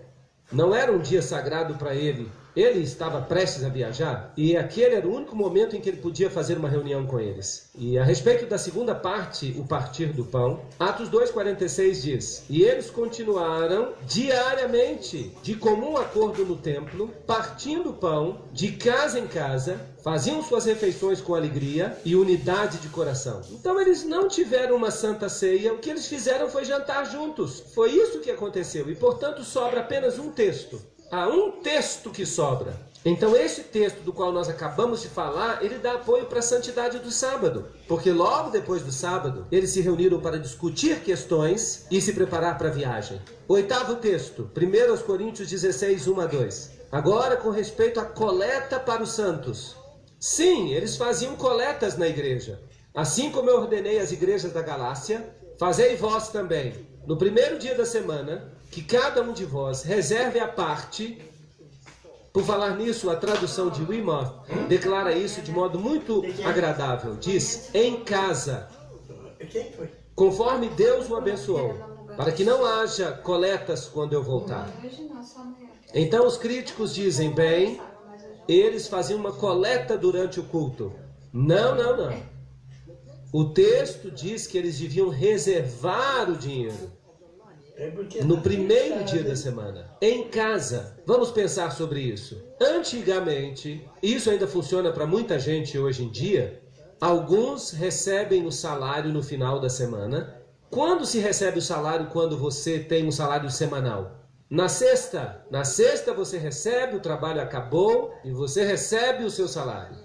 Não 0.53 0.75
era 0.75 0.93
um 0.93 1.01
dia 1.01 1.23
sagrado 1.23 1.75
para 1.75 1.95
ele. 1.95 2.31
Ele 2.55 2.81
estava 2.81 3.21
prestes 3.23 3.65
a 3.65 3.69
viajar 3.69 4.33
e 4.37 4.57
aquele 4.57 4.95
era 4.95 5.09
o 5.09 5.15
único 5.15 5.35
momento 5.35 5.75
em 5.75 5.81
que 5.81 5.88
ele 5.88 5.97
podia 5.97 6.29
fazer 6.29 6.59
uma 6.59 6.69
reunião 6.69 7.07
com 7.07 7.19
eles. 7.19 7.71
E 7.75 7.99
a 7.99 8.05
respeito 8.05 8.47
da 8.47 8.59
segunda 8.59 8.95
parte, 8.95 9.55
o 9.59 9.65
partir 9.65 10.07
do 10.07 10.25
pão, 10.25 10.61
Atos 10.79 11.09
2,46 11.09 12.03
diz: 12.03 12.45
E 12.51 12.62
eles 12.62 12.91
continuaram 12.91 13.95
diariamente, 14.07 15.33
de 15.43 15.55
comum 15.55 15.97
acordo 15.97 16.45
no 16.45 16.57
templo, 16.57 17.09
partindo 17.27 17.93
pão 17.95 18.43
de 18.53 18.73
casa 18.73 19.19
em 19.19 19.27
casa, 19.27 19.81
faziam 20.03 20.43
suas 20.43 20.67
refeições 20.67 21.21
com 21.21 21.35
alegria 21.35 21.97
e 22.05 22.15
unidade 22.15 22.79
de 22.79 22.88
coração. 22.88 23.41
Então 23.51 23.81
eles 23.81 24.05
não 24.05 24.29
tiveram 24.29 24.77
uma 24.77 24.91
santa 24.91 25.29
ceia, 25.29 25.73
o 25.73 25.79
que 25.79 25.88
eles 25.88 26.07
fizeram 26.07 26.51
foi 26.51 26.65
jantar 26.65 27.11
juntos. 27.11 27.61
Foi 27.75 27.91
isso 27.91 28.21
que 28.21 28.31
aconteceu 28.31 28.91
e, 28.91 28.95
portanto, 28.95 29.43
sobra 29.43 29.81
apenas 29.81 30.19
um 30.19 30.31
texto. 30.31 30.81
Há 31.12 31.29
um 31.29 31.51
texto 31.51 32.09
que 32.09 32.25
sobra. 32.25 32.75
Então, 33.05 33.37
esse 33.37 33.64
texto 33.64 33.98
do 33.98 34.14
qual 34.14 34.33
nós 34.33 34.48
acabamos 34.48 35.03
de 35.03 35.09
falar, 35.09 35.62
ele 35.62 35.77
dá 35.77 35.92
apoio 35.92 36.25
para 36.25 36.38
a 36.38 36.42
santidade 36.42 37.01
do 37.01 37.11
sábado. 37.11 37.66
Porque 37.87 38.11
logo 38.11 38.48
depois 38.48 38.81
do 38.81 38.90
sábado, 38.90 39.46
eles 39.53 39.68
se 39.68 39.83
reuniram 39.83 40.20
para 40.20 40.38
discutir 40.38 41.01
questões 41.01 41.87
e 41.90 42.01
se 42.01 42.14
preparar 42.14 42.57
para 42.57 42.68
a 42.68 42.72
viagem. 42.72 43.20
Oitavo 43.46 43.96
texto, 43.96 44.51
1 44.57 45.03
Coríntios 45.03 45.51
16, 45.51 46.09
1 46.09 46.18
a 46.18 46.25
2. 46.25 46.70
Agora, 46.90 47.37
com 47.37 47.51
respeito 47.51 48.01
à 48.01 48.07
coleta 48.07 48.81
para 48.81 49.03
os 49.03 49.11
santos. 49.11 49.77
Sim, 50.18 50.72
eles 50.72 50.96
faziam 50.96 51.37
coletas 51.37 51.98
na 51.98 52.09
igreja. 52.09 52.59
Assim 52.94 53.31
como 53.31 53.51
eu 53.51 53.59
ordenei 53.59 53.98
às 53.98 54.12
igrejas 54.12 54.51
da 54.51 54.62
Galácia, 54.62 55.29
fazei 55.59 55.94
vós 55.94 56.31
também. 56.31 56.72
No 57.07 57.18
primeiro 57.18 57.59
dia 57.59 57.75
da 57.75 57.85
semana, 57.85 58.51
que 58.72 58.82
cada 58.82 59.22
um 59.22 59.35
de 59.35 59.44
vós 59.44 59.82
reserve 59.82 60.40
a 60.40 60.48
parte. 60.48 61.20
Por 62.32 62.42
falar 62.42 62.74
nisso, 62.78 63.11
a 63.11 63.16
tradução 63.16 63.68
de 63.68 63.82
Wimoth 63.85 64.48
declara 64.66 65.12
isso 65.12 65.42
de 65.42 65.52
modo 65.52 65.78
muito 65.78 66.22
agradável. 66.42 67.14
Diz: 67.16 67.68
em 67.74 68.02
casa, 68.02 68.66
conforme 70.16 70.70
Deus 70.70 71.11
o 71.11 71.16
abençoou, 71.16 71.74
para 72.16 72.32
que 72.32 72.42
não 72.42 72.64
haja 72.64 73.12
coletas 73.12 73.87
quando 73.87 74.14
eu 74.14 74.22
voltar. 74.22 74.66
Então 75.92 76.26
os 76.26 76.38
críticos 76.38 76.94
dizem: 76.94 77.30
bem, 77.30 77.78
eles 78.48 78.88
faziam 78.88 79.20
uma 79.20 79.32
coleta 79.32 79.98
durante 79.98 80.40
o 80.40 80.44
culto. 80.44 80.90
Não, 81.30 81.74
não, 81.74 81.94
não. 81.94 82.22
O 83.30 83.44
texto 83.44 84.11
diz 84.11 84.46
que 84.46 84.56
eles 84.56 84.78
deviam 84.78 85.11
reservar 85.11 86.30
o 86.30 86.37
dinheiro. 86.37 87.02
É 87.83 88.23
no 88.23 88.40
primeiro 88.40 89.03
dia 89.03 89.25
da 89.25 89.35
semana, 89.35 89.90
em 90.01 90.29
casa. 90.29 90.97
Vamos 91.05 91.33
pensar 91.33 91.73
sobre 91.73 92.01
isso. 92.01 92.40
Antigamente, 92.61 93.85
isso 94.01 94.31
ainda 94.31 94.47
funciona 94.47 94.92
para 94.92 95.05
muita 95.05 95.37
gente 95.37 95.77
hoje 95.77 96.05
em 96.05 96.09
dia. 96.09 96.62
Alguns 97.01 97.73
recebem 97.73 98.47
o 98.47 98.53
salário 98.53 99.12
no 99.12 99.21
final 99.21 99.59
da 99.59 99.68
semana. 99.68 100.40
Quando 100.71 101.05
se 101.05 101.18
recebe 101.18 101.59
o 101.59 101.62
salário 101.62 102.07
quando 102.12 102.38
você 102.38 102.79
tem 102.79 103.05
um 103.05 103.11
salário 103.11 103.51
semanal? 103.51 104.12
Na 104.49 104.68
sexta, 104.68 105.45
na 105.51 105.64
sexta 105.64 106.14
você 106.14 106.38
recebe, 106.38 106.95
o 106.95 107.01
trabalho 107.01 107.40
acabou 107.40 108.14
e 108.25 108.31
você 108.31 108.64
recebe 108.64 109.25
o 109.25 109.31
seu 109.31 109.49
salário. 109.49 109.97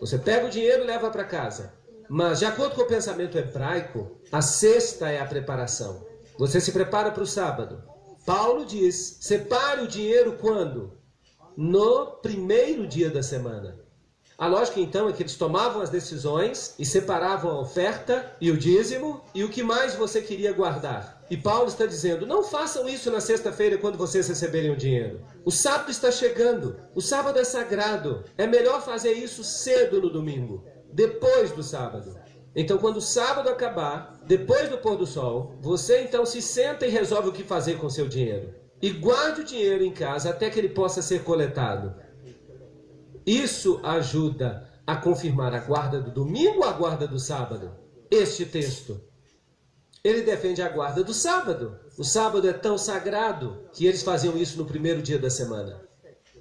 Você 0.00 0.16
pega 0.16 0.46
o 0.46 0.50
dinheiro 0.50 0.84
e 0.84 0.86
leva 0.86 1.10
para 1.10 1.22
casa. 1.22 1.74
Mas, 2.08 2.38
de 2.38 2.46
acordo 2.46 2.76
com 2.76 2.82
o 2.82 2.86
pensamento 2.86 3.36
hebraico, 3.36 4.12
a 4.32 4.40
sexta 4.40 5.10
é 5.10 5.20
a 5.20 5.26
preparação. 5.26 6.15
Você 6.38 6.60
se 6.60 6.72
prepara 6.72 7.10
para 7.10 7.22
o 7.22 7.26
sábado. 7.26 7.82
Paulo 8.26 8.64
diz: 8.64 9.18
separe 9.20 9.82
o 9.82 9.88
dinheiro 9.88 10.36
quando? 10.40 10.98
No 11.56 12.06
primeiro 12.20 12.86
dia 12.86 13.08
da 13.08 13.22
semana. 13.22 13.78
A 14.38 14.46
lógica 14.46 14.78
então 14.78 15.08
é 15.08 15.14
que 15.14 15.22
eles 15.22 15.36
tomavam 15.36 15.80
as 15.80 15.88
decisões 15.88 16.74
e 16.78 16.84
separavam 16.84 17.50
a 17.52 17.60
oferta 17.60 18.36
e 18.38 18.50
o 18.50 18.58
dízimo 18.58 19.22
e 19.34 19.42
o 19.42 19.48
que 19.48 19.62
mais 19.62 19.94
você 19.94 20.20
queria 20.20 20.52
guardar. 20.52 21.24
E 21.30 21.38
Paulo 21.38 21.68
está 21.68 21.86
dizendo: 21.86 22.26
não 22.26 22.44
façam 22.44 22.86
isso 22.86 23.10
na 23.10 23.20
sexta-feira 23.20 23.78
quando 23.78 23.96
vocês 23.96 24.28
receberem 24.28 24.70
o 24.70 24.76
dinheiro. 24.76 25.22
O 25.42 25.50
sábado 25.50 25.90
está 25.90 26.10
chegando, 26.12 26.76
o 26.94 27.00
sábado 27.00 27.38
é 27.38 27.44
sagrado. 27.44 28.24
É 28.36 28.46
melhor 28.46 28.82
fazer 28.84 29.12
isso 29.12 29.42
cedo 29.42 30.02
no 30.02 30.10
domingo, 30.10 30.62
depois 30.92 31.52
do 31.52 31.62
sábado. 31.62 32.25
Então, 32.58 32.78
quando 32.78 32.96
o 32.96 33.02
sábado 33.02 33.50
acabar, 33.50 34.18
depois 34.26 34.70
do 34.70 34.78
pôr 34.78 34.96
do 34.96 35.06
sol, 35.06 35.54
você 35.60 36.00
então 36.00 36.24
se 36.24 36.40
senta 36.40 36.86
e 36.86 36.90
resolve 36.90 37.28
o 37.28 37.32
que 37.32 37.44
fazer 37.44 37.76
com 37.76 37.90
seu 37.90 38.08
dinheiro. 38.08 38.54
E 38.80 38.90
guarde 38.90 39.42
o 39.42 39.44
dinheiro 39.44 39.84
em 39.84 39.92
casa 39.92 40.30
até 40.30 40.48
que 40.48 40.58
ele 40.58 40.70
possa 40.70 41.02
ser 41.02 41.22
coletado. 41.22 41.94
Isso 43.26 43.78
ajuda 43.82 44.70
a 44.86 44.96
confirmar 44.96 45.52
a 45.52 45.58
guarda 45.58 46.00
do 46.00 46.10
domingo 46.10 46.58
ou 46.58 46.64
a 46.64 46.72
guarda 46.72 47.06
do 47.06 47.18
sábado? 47.18 47.72
Este 48.10 48.46
texto. 48.46 49.02
Ele 50.02 50.22
defende 50.22 50.62
a 50.62 50.68
guarda 50.68 51.04
do 51.04 51.12
sábado. 51.12 51.78
O 51.98 52.04
sábado 52.04 52.48
é 52.48 52.54
tão 52.54 52.78
sagrado 52.78 53.68
que 53.72 53.84
eles 53.84 54.02
faziam 54.02 54.38
isso 54.38 54.56
no 54.56 54.64
primeiro 54.64 55.02
dia 55.02 55.18
da 55.18 55.28
semana. 55.28 55.82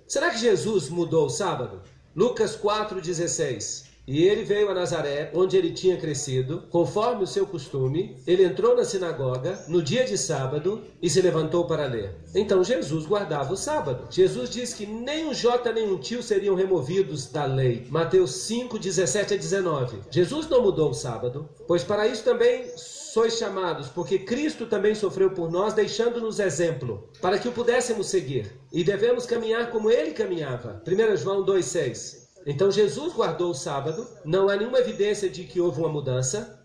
Será 0.08 0.30
que 0.30 0.38
Jesus 0.38 0.88
mudou 0.88 1.25
o 1.25 1.30
sábado? 1.30 1.82
Lucas 2.15 2.56
4,16. 2.56 3.84
E 4.07 4.23
ele 4.23 4.43
veio 4.43 4.69
a 4.69 4.73
Nazaré, 4.73 5.31
onde 5.33 5.57
ele 5.57 5.71
tinha 5.71 5.97
crescido, 5.97 6.63
conforme 6.69 7.23
o 7.23 7.27
seu 7.27 7.47
costume. 7.47 8.17
Ele 8.27 8.43
entrou 8.43 8.75
na 8.75 8.83
sinagoga 8.83 9.65
no 9.67 9.81
dia 9.81 10.05
de 10.05 10.17
sábado 10.17 10.83
e 11.01 11.09
se 11.09 11.21
levantou 11.21 11.65
para 11.65 11.87
ler. 11.87 12.15
Então 12.35 12.63
Jesus 12.63 13.05
guardava 13.05 13.53
o 13.53 13.57
sábado. 13.57 14.07
Jesus 14.11 14.49
diz 14.49 14.73
que 14.73 14.85
nem 14.85 15.25
um 15.25 15.33
jota 15.33 15.71
nem 15.71 15.91
um 15.91 15.97
tio 15.97 16.21
seriam 16.21 16.55
removidos 16.55 17.31
da 17.31 17.45
lei. 17.45 17.87
Mateus 17.89 18.31
5, 18.31 18.77
17 18.77 19.33
a 19.33 19.37
19. 19.37 19.97
Jesus 20.11 20.47
não 20.47 20.61
mudou 20.61 20.91
o 20.91 20.93
sábado, 20.93 21.49
pois 21.67 21.83
para 21.83 22.07
isso 22.07 22.23
também 22.23 22.65
sois 22.77 23.37
chamados, 23.37 23.87
porque 23.87 24.19
Cristo 24.19 24.65
também 24.65 24.93
sofreu 24.93 25.31
por 25.31 25.49
nós, 25.49 25.73
deixando-nos 25.73 26.39
exemplo, 26.39 27.09
para 27.21 27.39
que 27.39 27.47
o 27.47 27.51
pudéssemos 27.51 28.07
seguir. 28.07 28.51
E 28.71 28.83
devemos 28.83 29.25
caminhar 29.25 29.71
como 29.71 29.89
ele 29.89 30.11
caminhava. 30.11 30.83
1 30.85 31.15
João 31.15 31.45
2,6. 31.45 32.24
Então 32.45 32.69
Jesus 32.69 33.13
guardou 33.13 33.51
o 33.51 33.55
sábado, 33.55 34.08
não 34.23 34.47
há 34.49 34.55
nenhuma 34.55 34.79
evidência 34.79 35.29
de 35.29 35.43
que 35.45 35.60
houve 35.60 35.79
uma 35.79 35.89
mudança. 35.89 36.60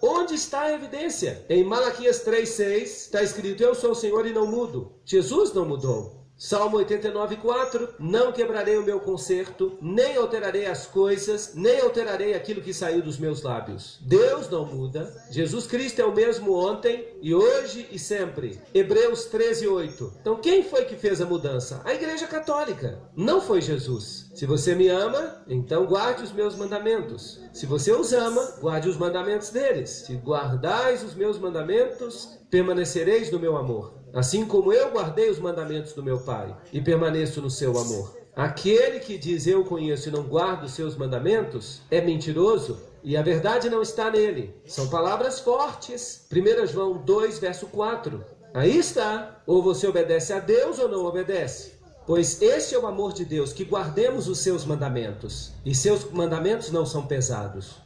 Onde 0.00 0.34
está 0.34 0.62
a 0.62 0.72
evidência? 0.72 1.44
Em 1.48 1.64
Malaquias 1.64 2.24
3,6 2.24 2.82
está 2.82 3.22
escrito: 3.22 3.62
Eu 3.62 3.74
sou 3.74 3.92
o 3.92 3.94
Senhor 3.94 4.26
e 4.26 4.32
não 4.32 4.46
mudo. 4.46 4.92
Jesus 5.04 5.52
não 5.52 5.64
mudou. 5.64 6.15
Salmo 6.38 6.76
89, 6.76 7.36
4: 7.36 7.94
Não 7.98 8.30
quebrarei 8.30 8.76
o 8.76 8.84
meu 8.84 9.00
conserto, 9.00 9.78
nem 9.80 10.16
alterarei 10.18 10.66
as 10.66 10.86
coisas, 10.86 11.54
nem 11.54 11.80
alterarei 11.80 12.34
aquilo 12.34 12.60
que 12.60 12.74
saiu 12.74 13.00
dos 13.00 13.16
meus 13.16 13.40
lábios. 13.42 13.98
Deus 14.02 14.46
não 14.50 14.66
muda. 14.66 15.10
Jesus 15.30 15.66
Cristo 15.66 16.02
é 16.02 16.04
o 16.04 16.14
mesmo 16.14 16.52
ontem 16.52 17.08
e 17.22 17.34
hoje 17.34 17.88
e 17.90 17.98
sempre. 17.98 18.60
Hebreus 18.74 19.24
13, 19.24 19.66
8. 19.66 20.12
Então, 20.20 20.36
quem 20.36 20.62
foi 20.62 20.84
que 20.84 20.94
fez 20.94 21.22
a 21.22 21.24
mudança? 21.24 21.80
A 21.86 21.94
Igreja 21.94 22.26
Católica. 22.26 23.00
Não 23.16 23.40
foi 23.40 23.62
Jesus. 23.62 24.30
Se 24.34 24.44
você 24.44 24.74
me 24.74 24.88
ama, 24.88 25.42
então 25.48 25.86
guarde 25.86 26.22
os 26.22 26.32
meus 26.32 26.54
mandamentos. 26.54 27.40
Se 27.54 27.64
você 27.64 27.92
os 27.92 28.12
ama, 28.12 28.58
guarde 28.60 28.90
os 28.90 28.98
mandamentos 28.98 29.48
deles. 29.48 29.88
Se 29.88 30.14
guardais 30.16 31.02
os 31.02 31.14
meus 31.14 31.38
mandamentos, 31.38 32.38
permanecereis 32.50 33.30
no 33.30 33.38
meu 33.38 33.56
amor 33.56 34.05
assim 34.16 34.46
como 34.46 34.72
eu 34.72 34.90
guardei 34.90 35.28
os 35.28 35.38
mandamentos 35.38 35.92
do 35.92 36.02
meu 36.02 36.18
Pai 36.18 36.56
e 36.72 36.80
permaneço 36.80 37.42
no 37.42 37.50
seu 37.50 37.78
amor. 37.78 38.16
Aquele 38.34 38.98
que 38.98 39.18
diz 39.18 39.46
eu 39.46 39.64
conheço 39.64 40.08
e 40.08 40.12
não 40.12 40.22
guarda 40.22 40.64
os 40.64 40.72
seus 40.72 40.96
mandamentos 40.96 41.82
é 41.90 42.00
mentiroso 42.00 42.78
e 43.04 43.16
a 43.16 43.22
verdade 43.22 43.68
não 43.68 43.82
está 43.82 44.10
nele. 44.10 44.54
São 44.66 44.88
palavras 44.88 45.40
fortes. 45.40 46.26
1 46.32 46.66
João 46.66 46.98
2, 46.98 47.38
verso 47.38 47.66
4. 47.66 48.24
Aí 48.54 48.76
está. 48.78 49.42
Ou 49.46 49.62
você 49.62 49.86
obedece 49.86 50.32
a 50.32 50.38
Deus 50.38 50.78
ou 50.78 50.88
não 50.88 51.04
obedece. 51.04 51.74
Pois 52.06 52.40
este 52.40 52.74
é 52.74 52.78
o 52.78 52.86
amor 52.86 53.12
de 53.12 53.24
Deus, 53.24 53.52
que 53.52 53.64
guardemos 53.64 54.28
os 54.28 54.38
seus 54.38 54.64
mandamentos. 54.64 55.52
E 55.64 55.74
seus 55.74 56.10
mandamentos 56.10 56.70
não 56.70 56.86
são 56.86 57.06
pesados. 57.06 57.76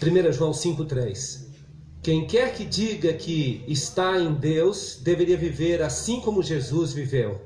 1 0.00 0.32
João 0.32 0.52
5,3 0.52 1.51
quem 2.02 2.26
quer 2.26 2.52
que 2.52 2.64
diga 2.64 3.12
que 3.12 3.64
está 3.68 4.18
em 4.18 4.34
Deus 4.34 4.96
deveria 4.96 5.36
viver 5.36 5.80
assim 5.80 6.20
como 6.20 6.42
Jesus 6.42 6.92
viveu. 6.92 7.40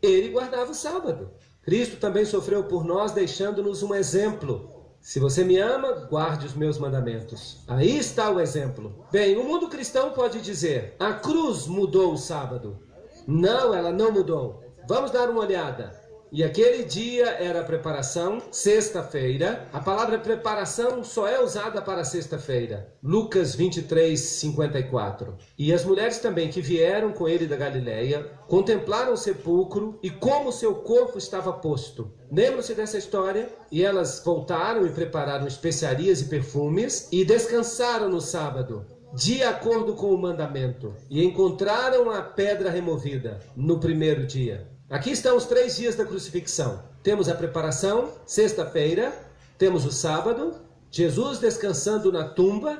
Ele 0.00 0.28
guardava 0.28 0.70
o 0.70 0.74
sábado. 0.74 1.32
Cristo 1.60 1.96
também 1.96 2.24
sofreu 2.24 2.62
por 2.64 2.84
nós, 2.84 3.10
deixando-nos 3.10 3.82
um 3.82 3.92
exemplo. 3.92 4.70
Se 5.00 5.18
você 5.18 5.42
me 5.42 5.58
ama, 5.58 6.06
guarde 6.08 6.46
os 6.46 6.54
meus 6.54 6.78
mandamentos. 6.78 7.64
Aí 7.66 7.98
está 7.98 8.30
o 8.30 8.38
exemplo. 8.38 8.94
Bem, 9.10 9.36
o 9.36 9.42
mundo 9.42 9.68
cristão 9.68 10.12
pode 10.12 10.40
dizer: 10.40 10.94
a 10.98 11.14
cruz 11.14 11.66
mudou 11.66 12.12
o 12.12 12.18
sábado. 12.18 12.78
Não, 13.26 13.74
ela 13.74 13.90
não 13.90 14.12
mudou. 14.12 14.62
Vamos 14.86 15.10
dar 15.10 15.28
uma 15.28 15.40
olhada. 15.40 15.99
E 16.32 16.44
aquele 16.44 16.84
dia 16.84 17.26
era 17.26 17.64
preparação, 17.64 18.40
sexta-feira. 18.52 19.68
A 19.72 19.80
palavra 19.80 20.16
preparação 20.16 21.02
só 21.02 21.26
é 21.26 21.42
usada 21.42 21.82
para 21.82 22.04
sexta-feira. 22.04 22.94
Lucas 23.02 23.56
23, 23.56 24.18
54. 24.18 25.36
E 25.58 25.72
as 25.72 25.84
mulheres 25.84 26.18
também 26.18 26.48
que 26.48 26.60
vieram 26.60 27.12
com 27.12 27.28
ele 27.28 27.48
da 27.48 27.56
Galileia 27.56 28.30
contemplaram 28.46 29.12
o 29.12 29.16
sepulcro 29.16 29.98
e 30.02 30.08
como 30.08 30.52
seu 30.52 30.76
corpo 30.76 31.18
estava 31.18 31.52
posto. 31.52 32.12
Lembram-se 32.30 32.74
dessa 32.74 32.96
história? 32.96 33.48
E 33.72 33.82
elas 33.82 34.22
voltaram 34.24 34.86
e 34.86 34.90
prepararam 34.90 35.48
especiarias 35.48 36.20
e 36.20 36.26
perfumes 36.26 37.08
e 37.10 37.24
descansaram 37.24 38.08
no 38.08 38.20
sábado 38.20 38.86
de 39.12 39.42
acordo 39.42 39.94
com 39.94 40.14
o 40.14 40.18
mandamento, 40.18 40.94
e 41.10 41.24
encontraram 41.24 42.10
a 42.10 42.22
pedra 42.22 42.70
removida 42.70 43.40
no 43.56 43.80
primeiro 43.80 44.24
dia. 44.24 44.68
Aqui 44.90 45.12
estão 45.12 45.36
os 45.36 45.44
três 45.44 45.76
dias 45.76 45.94
da 45.94 46.04
crucifixão. 46.04 46.82
Temos 47.00 47.28
a 47.28 47.34
preparação, 47.36 48.12
sexta-feira, 48.26 49.16
temos 49.56 49.84
o 49.86 49.92
sábado, 49.92 50.60
Jesus 50.90 51.38
descansando 51.38 52.10
na 52.10 52.28
tumba, 52.28 52.76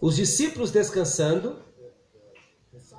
os 0.00 0.14
discípulos 0.14 0.70
descansando, 0.70 1.56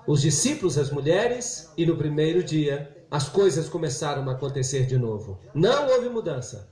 os 0.05 0.21
discípulos, 0.21 0.77
as 0.77 0.91
mulheres, 0.91 1.71
e 1.77 1.85
no 1.85 1.95
primeiro 1.95 2.43
dia 2.43 2.93
as 3.09 3.29
coisas 3.29 3.69
começaram 3.69 4.29
a 4.29 4.33
acontecer 4.33 4.85
de 4.85 4.97
novo. 4.97 5.39
Não 5.53 5.87
houve 5.87 6.09
mudança. 6.09 6.69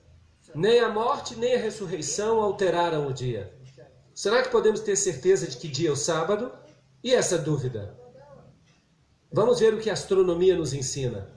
Nem 0.53 0.81
a 0.81 0.89
morte, 0.89 1.39
nem 1.39 1.55
a 1.55 1.59
ressurreição 1.59 2.41
alteraram 2.41 3.07
o 3.07 3.13
dia. 3.13 3.53
Será 4.13 4.43
que 4.43 4.49
podemos 4.49 4.81
ter 4.81 4.97
certeza 4.97 5.47
de 5.47 5.55
que 5.55 5.69
dia 5.69 5.87
é 5.87 5.91
o 5.93 5.95
sábado? 5.95 6.51
E 7.01 7.13
essa 7.13 7.37
dúvida? 7.37 7.97
Vamos 9.35 9.59
ver 9.59 9.73
o 9.73 9.79
que 9.79 9.89
a 9.89 9.93
astronomia 9.93 10.55
nos 10.55 10.73
ensina. 10.73 11.27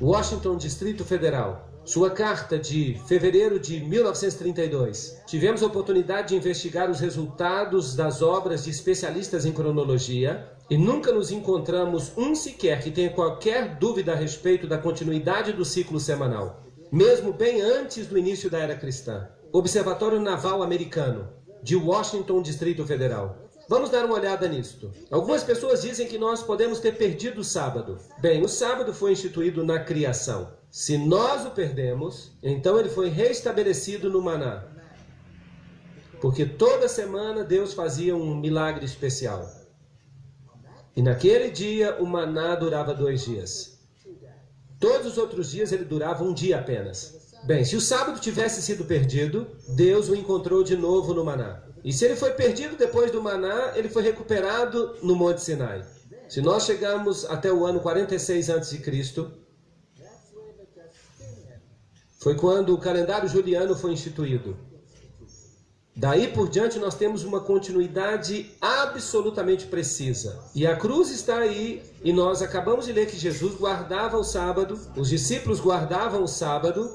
Washington, 0.00 0.56
Distrito 0.56 1.04
Federal. 1.04 1.68
Sua 1.84 2.10
carta 2.10 2.58
de 2.58 2.98
fevereiro 3.06 3.60
de 3.60 3.80
1932. 3.80 5.20
Tivemos 5.26 5.62
a 5.62 5.66
oportunidade 5.66 6.28
de 6.28 6.36
investigar 6.36 6.90
os 6.90 7.00
resultados 7.00 7.94
das 7.94 8.22
obras 8.22 8.64
de 8.64 8.70
especialistas 8.70 9.44
em 9.44 9.52
cronologia 9.52 10.50
e 10.70 10.78
nunca 10.78 11.12
nos 11.12 11.30
encontramos 11.30 12.12
um 12.16 12.34
sequer 12.34 12.82
que 12.82 12.90
tenha 12.90 13.10
qualquer 13.10 13.76
dúvida 13.76 14.12
a 14.12 14.16
respeito 14.16 14.66
da 14.66 14.78
continuidade 14.78 15.52
do 15.52 15.66
ciclo 15.66 16.00
semanal, 16.00 16.62
mesmo 16.90 17.30
bem 17.30 17.60
antes 17.60 18.06
do 18.06 18.16
início 18.16 18.48
da 18.48 18.58
era 18.58 18.74
cristã. 18.74 19.28
Observatório 19.52 20.18
Naval 20.18 20.62
Americano, 20.62 21.28
de 21.62 21.76
Washington, 21.76 22.40
Distrito 22.40 22.86
Federal. 22.86 23.43
Vamos 23.68 23.90
dar 23.90 24.04
uma 24.04 24.14
olhada 24.14 24.46
nisto. 24.46 24.92
Algumas 25.10 25.42
pessoas 25.42 25.82
dizem 25.82 26.06
que 26.06 26.18
nós 26.18 26.42
podemos 26.42 26.80
ter 26.80 26.96
perdido 26.96 27.40
o 27.40 27.44
sábado. 27.44 27.98
Bem, 28.20 28.42
o 28.42 28.48
sábado 28.48 28.92
foi 28.92 29.12
instituído 29.12 29.64
na 29.64 29.78
criação. 29.78 30.52
Se 30.70 30.98
nós 30.98 31.46
o 31.46 31.50
perdemos, 31.50 32.32
então 32.42 32.78
ele 32.78 32.88
foi 32.88 33.08
restabelecido 33.08 34.10
no 34.10 34.20
maná. 34.20 34.64
Porque 36.20 36.44
toda 36.44 36.88
semana 36.88 37.42
Deus 37.42 37.72
fazia 37.72 38.14
um 38.14 38.36
milagre 38.36 38.84
especial. 38.84 39.50
E 40.96 41.02
naquele 41.02 41.50
dia 41.50 41.96
o 42.00 42.06
maná 42.06 42.54
durava 42.54 42.92
dois 42.92 43.24
dias. 43.24 43.78
Todos 44.78 45.12
os 45.12 45.18
outros 45.18 45.50
dias 45.50 45.72
ele 45.72 45.84
durava 45.84 46.22
um 46.22 46.34
dia 46.34 46.58
apenas. 46.58 47.32
Bem, 47.44 47.64
se 47.64 47.76
o 47.76 47.80
sábado 47.80 48.20
tivesse 48.20 48.60
sido 48.60 48.84
perdido, 48.84 49.46
Deus 49.68 50.08
o 50.08 50.14
encontrou 50.14 50.62
de 50.62 50.76
novo 50.76 51.14
no 51.14 51.24
maná. 51.24 51.63
E 51.84 51.92
se 51.92 52.06
ele 52.06 52.16
foi 52.16 52.30
perdido 52.30 52.76
depois 52.76 53.10
do 53.10 53.22
maná, 53.22 53.72
ele 53.76 53.90
foi 53.90 54.02
recuperado 54.02 54.96
no 55.02 55.14
Monte 55.14 55.42
Sinai. 55.42 55.84
Se 56.30 56.40
nós 56.40 56.64
chegarmos 56.64 57.26
até 57.26 57.52
o 57.52 57.66
ano 57.66 57.78
46 57.80 58.48
a.C., 58.48 58.80
foi 62.18 62.34
quando 62.36 62.72
o 62.72 62.78
calendário 62.78 63.28
juliano 63.28 63.76
foi 63.76 63.92
instituído. 63.92 64.56
Daí 65.94 66.28
por 66.28 66.48
diante 66.48 66.78
nós 66.78 66.94
temos 66.94 67.22
uma 67.22 67.40
continuidade 67.40 68.50
absolutamente 68.62 69.66
precisa. 69.66 70.42
E 70.54 70.66
a 70.66 70.74
cruz 70.74 71.10
está 71.10 71.36
aí, 71.36 71.82
e 72.02 72.14
nós 72.14 72.40
acabamos 72.40 72.86
de 72.86 72.94
ler 72.94 73.06
que 73.06 73.18
Jesus 73.18 73.54
guardava 73.56 74.16
o 74.16 74.24
sábado, 74.24 74.80
os 74.96 75.10
discípulos 75.10 75.60
guardavam 75.60 76.22
o 76.22 76.26
sábado, 76.26 76.92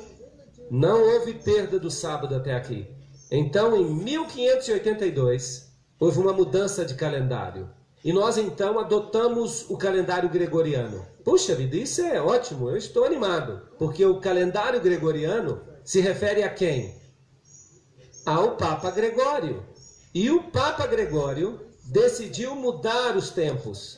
não 0.72 1.02
houve 1.02 1.36
perda 1.36 1.80
do 1.80 1.92
sábado 1.92 2.36
até 2.36 2.56
aqui. 2.56 2.99
Então, 3.32 3.76
em 3.76 3.86
1582, 3.86 5.72
houve 6.00 6.20
uma 6.20 6.34
mudança 6.34 6.84
de 6.84 6.96
calendário. 6.96 7.70
E 8.04 8.14
nós 8.14 8.38
então 8.38 8.80
adotamos 8.80 9.70
o 9.70 9.78
calendário 9.78 10.30
gregoriano. 10.30 11.06
Puxa 11.24 11.54
vida, 11.54 11.76
isso 11.76 12.02
é 12.02 12.22
ótimo, 12.22 12.70
eu 12.70 12.78
estou 12.78 13.04
animado, 13.04 13.62
porque 13.78 14.06
o 14.06 14.20
calendário 14.20 14.80
gregoriano 14.80 15.62
se 15.84 16.00
refere 16.00 16.44
a 16.44 16.50
quem? 16.50 16.96
Ao 18.26 18.56
Papa 18.56 18.90
Gregório. 18.90 19.64
E 20.14 20.32
o 20.32 20.44
Papa 20.44 20.88
Gregório 20.88 21.60
decidiu 21.84 22.56
mudar 22.56 23.16
os 23.18 23.30
tempos. 23.30 23.98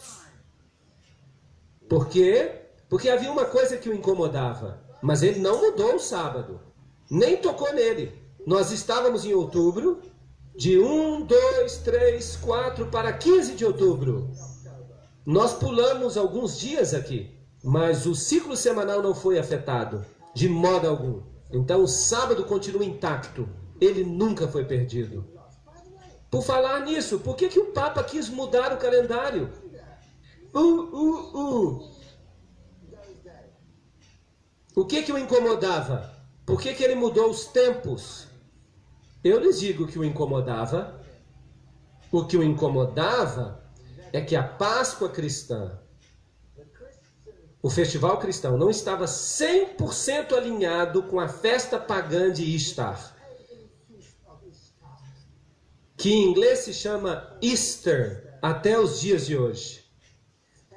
Por 1.88 2.10
quê? 2.10 2.52
Porque 2.90 3.10
havia 3.10 3.32
uma 3.32 3.46
coisa 3.46 3.78
que 3.78 3.90
o 3.90 3.94
incomodava. 3.94 4.82
Mas 5.02 5.24
ele 5.24 5.40
não 5.40 5.62
mudou 5.62 5.96
o 5.96 6.00
sábado, 6.00 6.60
nem 7.10 7.38
tocou 7.38 7.74
nele. 7.74 8.21
Nós 8.46 8.72
estávamos 8.72 9.26
em 9.26 9.34
outubro, 9.34 10.02
de 10.56 10.80
1, 10.80 11.26
2, 11.26 11.78
3, 11.78 12.36
4 12.38 12.88
para 12.88 13.14
15 13.14 13.54
de 13.54 13.66
outubro. 13.66 14.32
Nós 15.26 15.54
pulamos 15.54 16.18
alguns 16.18 16.60
dias 16.60 16.94
aqui, 16.94 17.30
mas 17.64 18.06
o 18.06 18.16
ciclo 18.16 18.58
semanal 18.58 19.02
não 19.02 19.14
foi 19.14 19.38
afetado, 19.38 20.06
de 20.34 20.50
modo 20.50 20.88
algum. 20.88 21.22
Então 21.52 21.84
o 21.84 21.88
sábado 21.88 22.44
continua 22.46 22.84
intacto, 22.84 23.48
ele 23.80 24.04
nunca 24.04 24.48
foi 24.48 24.66
perdido. 24.66 25.26
Por 26.30 26.44
falar 26.44 26.80
nisso, 26.86 27.20
por 27.20 27.36
que, 27.36 27.50
que 27.50 27.60
o 27.60 27.72
Papa 27.72 28.04
quis 28.04 28.30
mudar 28.30 28.74
o 28.74 28.78
calendário? 28.78 29.50
Uh, 30.54 30.60
uh, 30.60 31.38
uh. 31.38 31.92
O 34.76 34.86
que 34.86 35.04
que 35.04 35.12
o 35.12 35.18
incomodava? 35.18 36.10
Por 36.46 36.60
que, 36.60 36.74
que 36.74 36.84
ele 36.84 36.96
mudou 36.96 37.30
os 37.30 37.46
tempos? 37.46 38.31
Eu 39.24 39.40
lhes 39.40 39.60
digo 39.60 39.88
que 39.88 40.00
o 40.00 40.04
incomodava. 40.04 41.00
O 42.12 42.26
que 42.26 42.36
o 42.36 42.44
incomodava 42.44 43.64
é 44.12 44.20
que 44.20 44.36
a 44.36 44.44
Páscoa 44.44 45.10
cristã, 45.10 45.80
o 47.62 47.70
festival 47.70 48.18
cristão, 48.18 48.58
não 48.58 48.70
estava 48.70 49.06
100% 49.06 50.34
alinhado 50.34 51.04
com 51.04 51.20
a 51.20 51.28
festa 51.30 51.80
pagã 51.80 52.32
de 52.32 52.44
Istar, 52.44 53.16
que 55.96 56.12
em 56.12 56.24
inglês 56.30 56.60
se 56.60 56.74
chama 56.74 57.38
Easter, 57.42 58.38
até 58.42 58.78
os 58.78 59.00
dias 59.00 59.28
de 59.28 59.38
hoje. 59.38 59.86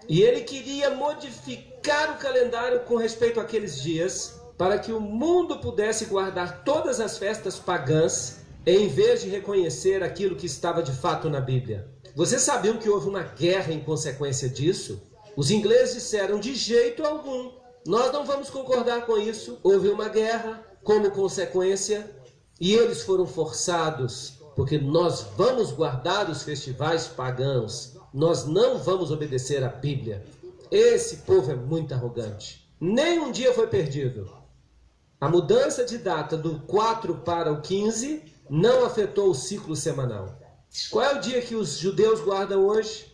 E 0.07 0.21
ele 0.23 0.43
queria 0.43 0.91
modificar 0.91 2.15
o 2.15 2.19
calendário 2.19 2.81
com 2.81 2.97
respeito 2.97 3.41
àqueles 3.41 3.81
dias, 3.83 4.39
para 4.57 4.79
que 4.79 4.93
o 4.93 5.01
mundo 5.01 5.59
pudesse 5.59 6.07
guardar 6.07 6.65
todas 6.65 7.01
as 7.01 7.19
festas 7.19 7.59
pagãs, 7.59 8.39
em 8.67 8.89
vez 8.89 9.23
de 9.23 9.29
reconhecer 9.29 10.03
aquilo 10.03 10.37
que 10.37 10.47
estava 10.47 10.83
de 10.83 10.93
fato 10.93 11.29
na 11.29 11.41
Bíblia. 11.41 11.89
Vocês 12.15 12.43
sabiam 12.43 12.79
que 12.79 12.89
houve 12.89 13.09
uma 13.09 13.23
guerra 13.23 13.73
em 13.73 13.81
consequência 13.81 14.49
disso? 14.49 15.03
Os 15.37 15.51
ingleses 15.51 15.95
disseram 15.95 16.39
de 16.39 16.55
jeito 16.55 17.05
algum. 17.05 17.51
Nós 17.87 18.13
não 18.13 18.25
vamos 18.25 18.49
concordar 18.49 19.05
com 19.05 19.19
isso. 19.19 19.59
Houve 19.63 19.89
uma 19.89 20.09
guerra 20.09 20.63
como 20.83 21.11
consequência 21.11 22.09
e 22.61 22.73
eles 22.73 23.03
foram 23.03 23.27
forçados, 23.27 24.35
porque 24.55 24.79
nós 24.79 25.27
vamos 25.37 25.73
guardar 25.73 26.31
os 26.31 26.43
festivais 26.43 27.07
pagãos 27.07 27.95
nós 28.15 28.47
não 28.47 28.79
vamos 28.79 29.11
obedecer 29.11 29.65
à 29.65 29.69
Bíblia. 29.69 30.25
Esse 30.71 31.17
povo 31.19 31.51
é 31.51 31.57
muito 31.57 31.93
arrogante. 31.93 32.65
Nem 32.81 33.19
um 33.19 33.33
dia 33.33 33.53
foi 33.53 33.67
perdido. 33.67 34.31
A 35.21 35.29
mudança 35.29 35.85
de 35.85 35.99
data 35.99 36.37
do 36.37 36.61
4 36.61 37.17
para 37.19 37.53
o 37.53 37.61
15 37.61 38.23
não 38.49 38.85
afetou 38.85 39.31
o 39.31 39.35
ciclo 39.35 39.75
semanal. 39.75 40.39
Qual 40.91 41.05
é 41.05 41.15
o 41.15 41.21
dia 41.21 41.41
que 41.41 41.55
os 41.55 41.79
judeus 41.79 42.21
guardam 42.21 42.67
hoje? 42.67 43.13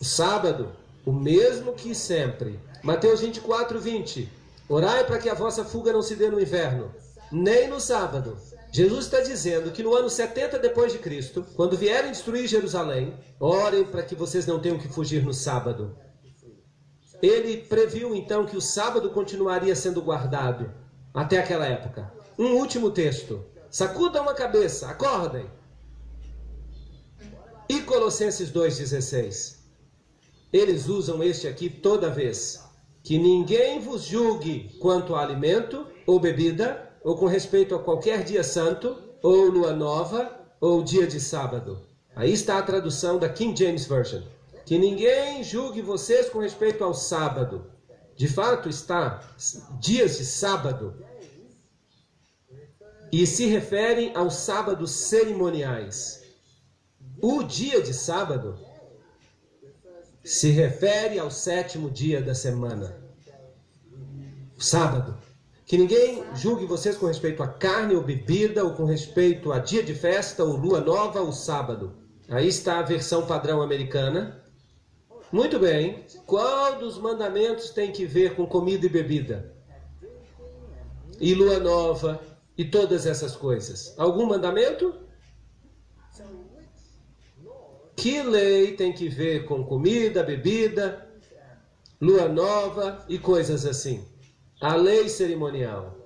O 0.00 0.04
sábado, 0.04 0.70
o 1.04 1.12
mesmo 1.12 1.74
que 1.74 1.94
sempre. 1.94 2.58
Mateus 2.82 3.20
24, 3.20 3.78
20. 3.78 4.28
Orai 4.68 5.04
para 5.04 5.18
que 5.18 5.28
a 5.28 5.34
vossa 5.34 5.64
fuga 5.64 5.92
não 5.92 6.00
se 6.00 6.14
dê 6.14 6.30
no 6.30 6.40
inverno, 6.40 6.94
nem 7.30 7.68
no 7.68 7.80
sábado, 7.80 8.38
Jesus 8.72 9.06
está 9.06 9.20
dizendo 9.20 9.72
que 9.72 9.82
no 9.82 9.94
ano 9.94 10.08
70 10.08 10.58
depois 10.58 10.92
de 10.92 10.98
Cristo, 10.98 11.44
quando 11.56 11.76
vierem 11.76 12.12
destruir 12.12 12.46
Jerusalém, 12.46 13.14
orem 13.40 13.84
para 13.84 14.02
que 14.02 14.14
vocês 14.14 14.46
não 14.46 14.60
tenham 14.60 14.78
que 14.78 14.88
fugir 14.88 15.24
no 15.24 15.34
sábado. 15.34 15.96
Ele 17.20 17.58
previu 17.58 18.14
então 18.14 18.46
que 18.46 18.56
o 18.56 18.60
sábado 18.60 19.10
continuaria 19.10 19.74
sendo 19.74 20.00
guardado 20.00 20.72
até 21.12 21.38
aquela 21.38 21.66
época. 21.66 22.12
Um 22.38 22.54
último 22.54 22.90
texto. 22.90 23.44
Sacudam 23.70 24.28
a 24.28 24.34
cabeça, 24.34 24.88
acordem. 24.88 25.46
E 27.68 27.80
Colossenses 27.82 28.50
2,16. 28.50 29.58
Eles 30.52 30.88
usam 30.88 31.22
este 31.22 31.46
aqui 31.46 31.68
toda 31.68 32.10
vez. 32.10 32.64
Que 33.02 33.16
ninguém 33.18 33.78
vos 33.80 34.02
julgue 34.02 34.76
quanto 34.80 35.14
a 35.14 35.22
alimento 35.22 35.86
ou 36.06 36.18
bebida, 36.18 36.90
ou 37.02 37.16
com 37.16 37.26
respeito 37.26 37.74
a 37.74 37.78
qualquer 37.78 38.24
dia 38.24 38.42
santo, 38.42 38.96
ou 39.22 39.44
lua 39.44 39.72
nova, 39.72 40.30
ou 40.60 40.82
dia 40.82 41.06
de 41.06 41.20
sábado. 41.20 41.80
Aí 42.14 42.32
está 42.32 42.58
a 42.58 42.62
tradução 42.62 43.18
da 43.18 43.28
King 43.28 43.56
James 43.56 43.86
Version. 43.86 44.22
Que 44.66 44.76
ninguém 44.76 45.42
julgue 45.42 45.80
vocês 45.80 46.28
com 46.28 46.40
respeito 46.40 46.82
ao 46.82 46.92
sábado. 46.92 47.66
De 48.20 48.28
fato, 48.28 48.68
está 48.68 49.22
dias 49.80 50.18
de 50.18 50.26
sábado. 50.26 50.94
E 53.10 53.26
se 53.26 53.46
referem 53.46 54.14
aos 54.14 54.34
sábados 54.34 54.90
cerimoniais. 54.90 56.22
O 57.18 57.42
dia 57.42 57.80
de 57.80 57.94
sábado 57.94 58.58
se 60.22 60.50
refere 60.50 61.18
ao 61.18 61.30
sétimo 61.30 61.90
dia 61.90 62.20
da 62.20 62.34
semana. 62.34 62.94
Sábado. 64.58 65.16
Que 65.64 65.78
ninguém 65.78 66.22
julgue 66.34 66.66
vocês 66.66 66.98
com 66.98 67.06
respeito 67.06 67.42
a 67.42 67.48
carne 67.48 67.94
ou 67.94 68.02
bebida, 68.02 68.62
ou 68.62 68.74
com 68.74 68.84
respeito 68.84 69.50
a 69.50 69.58
dia 69.58 69.82
de 69.82 69.94
festa, 69.94 70.44
ou 70.44 70.56
lua 70.56 70.82
nova, 70.82 71.22
ou 71.22 71.32
sábado. 71.32 71.96
Aí 72.28 72.48
está 72.48 72.80
a 72.80 72.82
versão 72.82 73.26
padrão 73.26 73.62
americana. 73.62 74.39
Muito 75.32 75.58
bem. 75.58 76.04
Qual 76.26 76.78
dos 76.78 76.98
mandamentos 76.98 77.70
tem 77.70 77.92
que 77.92 78.04
ver 78.04 78.34
com 78.34 78.46
comida 78.46 78.86
e 78.86 78.88
bebida? 78.88 79.52
E 81.20 81.34
lua 81.34 81.58
nova 81.58 82.20
e 82.56 82.64
todas 82.64 83.06
essas 83.06 83.36
coisas? 83.36 83.94
Algum 83.98 84.26
mandamento? 84.26 84.94
Que 87.96 88.22
lei 88.22 88.74
tem 88.74 88.92
que 88.92 89.08
ver 89.08 89.44
com 89.44 89.62
comida, 89.62 90.22
bebida, 90.22 91.06
lua 92.00 92.28
nova 92.28 93.04
e 93.08 93.18
coisas 93.18 93.66
assim? 93.66 94.04
A 94.60 94.74
lei 94.74 95.08
cerimonial 95.08 96.00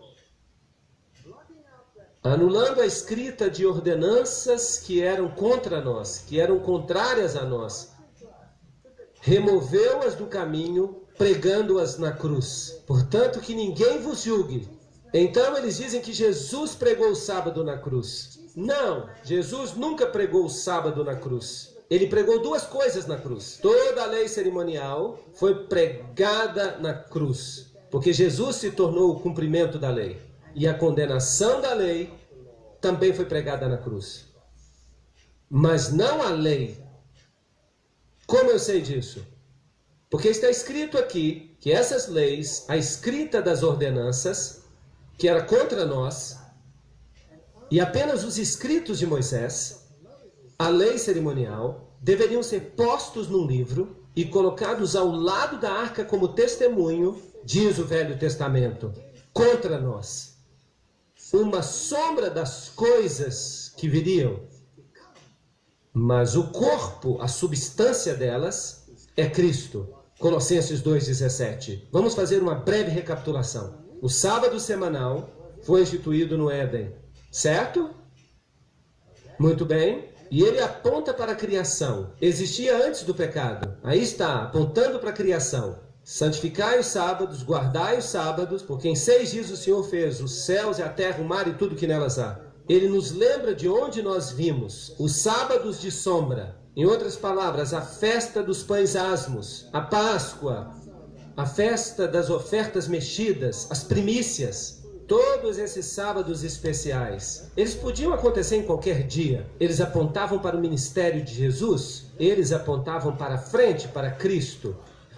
anulando 2.24 2.80
a 2.80 2.86
escrita 2.86 3.50
de 3.50 3.66
ordenanças 3.66 4.78
que 4.78 5.02
eram 5.02 5.28
contra 5.28 5.82
nós, 5.82 6.24
que 6.26 6.40
eram 6.40 6.58
contrárias 6.58 7.36
a 7.36 7.44
nós. 7.44 7.93
Removeu-as 9.26 10.14
do 10.14 10.26
caminho, 10.26 11.00
pregando-as 11.16 11.96
na 11.96 12.12
cruz. 12.12 12.82
Portanto, 12.86 13.40
que 13.40 13.54
ninguém 13.54 13.98
vos 13.98 14.22
julgue. 14.22 14.68
Então 15.14 15.56
eles 15.56 15.78
dizem 15.78 16.02
que 16.02 16.12
Jesus 16.12 16.74
pregou 16.74 17.08
o 17.08 17.16
sábado 17.16 17.64
na 17.64 17.78
cruz. 17.78 18.38
Não, 18.54 19.08
Jesus 19.22 19.72
nunca 19.72 20.06
pregou 20.06 20.44
o 20.44 20.50
sábado 20.50 21.02
na 21.02 21.16
cruz. 21.16 21.74
Ele 21.88 22.06
pregou 22.06 22.42
duas 22.42 22.64
coisas 22.64 23.06
na 23.06 23.16
cruz. 23.16 23.58
Toda 23.62 24.02
a 24.02 24.06
lei 24.06 24.28
cerimonial 24.28 25.18
foi 25.32 25.64
pregada 25.68 26.76
na 26.78 26.92
cruz, 26.92 27.72
porque 27.90 28.12
Jesus 28.12 28.56
se 28.56 28.72
tornou 28.72 29.12
o 29.12 29.20
cumprimento 29.20 29.78
da 29.78 29.88
lei 29.88 30.20
e 30.54 30.68
a 30.68 30.74
condenação 30.74 31.62
da 31.62 31.72
lei 31.72 32.12
também 32.78 33.14
foi 33.14 33.24
pregada 33.24 33.66
na 33.68 33.78
cruz. 33.78 34.26
Mas 35.48 35.90
não 35.90 36.20
a 36.20 36.28
lei. 36.28 36.83
Como 38.26 38.50
eu 38.50 38.58
sei 38.58 38.80
disso? 38.80 39.26
Porque 40.10 40.28
está 40.28 40.48
escrito 40.48 40.98
aqui 40.98 41.56
que 41.60 41.72
essas 41.72 42.08
leis, 42.08 42.64
a 42.68 42.76
escrita 42.76 43.42
das 43.42 43.62
ordenanças, 43.62 44.62
que 45.18 45.28
era 45.28 45.42
contra 45.42 45.84
nós, 45.84 46.38
e 47.70 47.80
apenas 47.80 48.24
os 48.24 48.38
escritos 48.38 48.98
de 48.98 49.06
Moisés, 49.06 49.88
a 50.58 50.68
lei 50.68 50.98
cerimonial, 50.98 51.96
deveriam 52.00 52.42
ser 52.42 52.74
postos 52.76 53.28
num 53.28 53.46
livro 53.46 54.04
e 54.14 54.24
colocados 54.24 54.94
ao 54.94 55.10
lado 55.10 55.58
da 55.58 55.72
arca 55.72 56.04
como 56.04 56.28
testemunho, 56.28 57.20
diz 57.42 57.78
o 57.78 57.84
Velho 57.84 58.18
Testamento, 58.18 58.92
contra 59.32 59.78
nós 59.80 60.34
uma 61.32 61.62
sombra 61.62 62.30
das 62.30 62.68
coisas 62.68 63.72
que 63.76 63.88
viriam. 63.88 64.40
Mas 65.96 66.34
o 66.34 66.48
corpo, 66.48 67.22
a 67.22 67.28
substância 67.28 68.14
delas, 68.14 68.88
é 69.16 69.30
Cristo. 69.30 69.88
Colossenses 70.18 70.82
2,17. 70.82 71.82
Vamos 71.92 72.14
fazer 72.14 72.42
uma 72.42 72.56
breve 72.56 72.90
recapitulação. 72.90 73.74
O 74.02 74.08
sábado 74.08 74.58
semanal 74.58 75.30
foi 75.62 75.82
instituído 75.82 76.36
no 76.36 76.50
Éden, 76.50 76.92
certo? 77.30 77.90
Muito 79.38 79.64
bem. 79.64 80.08
E 80.32 80.42
ele 80.42 80.58
aponta 80.60 81.14
para 81.14 81.30
a 81.30 81.36
criação. 81.36 82.10
Existia 82.20 82.76
antes 82.84 83.04
do 83.04 83.14
pecado. 83.14 83.76
Aí 83.84 84.02
está, 84.02 84.42
apontando 84.42 84.98
para 84.98 85.10
a 85.10 85.12
criação. 85.12 85.78
Santificai 86.02 86.80
os 86.80 86.86
sábados, 86.86 87.44
guardai 87.44 87.98
os 87.98 88.06
sábados, 88.06 88.62
porque 88.62 88.88
em 88.88 88.96
seis 88.96 89.30
dias 89.30 89.48
o 89.48 89.56
Senhor 89.56 89.84
fez 89.84 90.20
os 90.20 90.44
céus 90.44 90.78
e 90.78 90.82
a 90.82 90.88
terra, 90.88 91.22
o 91.22 91.24
mar 91.24 91.46
e 91.46 91.54
tudo 91.54 91.76
que 91.76 91.86
nelas 91.86 92.18
há. 92.18 92.40
Ele 92.66 92.88
nos 92.88 93.12
lembra 93.12 93.54
de 93.54 93.68
onde 93.68 94.02
nós 94.02 94.30
vimos 94.30 94.94
os 94.98 95.16
sábados 95.16 95.80
de 95.80 95.90
sombra. 95.90 96.56
Em 96.74 96.86
outras 96.86 97.14
palavras, 97.14 97.74
a 97.74 97.82
festa 97.82 98.42
dos 98.42 98.62
pães 98.62 98.96
asmos, 98.96 99.68
a 99.72 99.82
Páscoa, 99.82 100.74
a 101.36 101.44
festa 101.44 102.08
das 102.08 102.30
ofertas 102.30 102.88
mexidas, 102.88 103.66
as 103.70 103.84
primícias, 103.84 104.82
todos 105.06 105.58
esses 105.58 105.84
sábados 105.84 106.42
especiais. 106.42 107.50
Eles 107.54 107.74
podiam 107.74 108.14
acontecer 108.14 108.56
em 108.56 108.62
qualquer 108.62 109.06
dia. 109.06 109.46
Eles 109.60 109.80
apontavam 109.80 110.38
para 110.38 110.56
o 110.56 110.60
ministério 110.60 111.22
de 111.22 111.34
Jesus, 111.34 112.06
eles 112.18 112.50
apontavam 112.50 113.14
para 113.14 113.36
frente, 113.36 113.88
para 113.88 114.10
Cristo. 114.10 114.74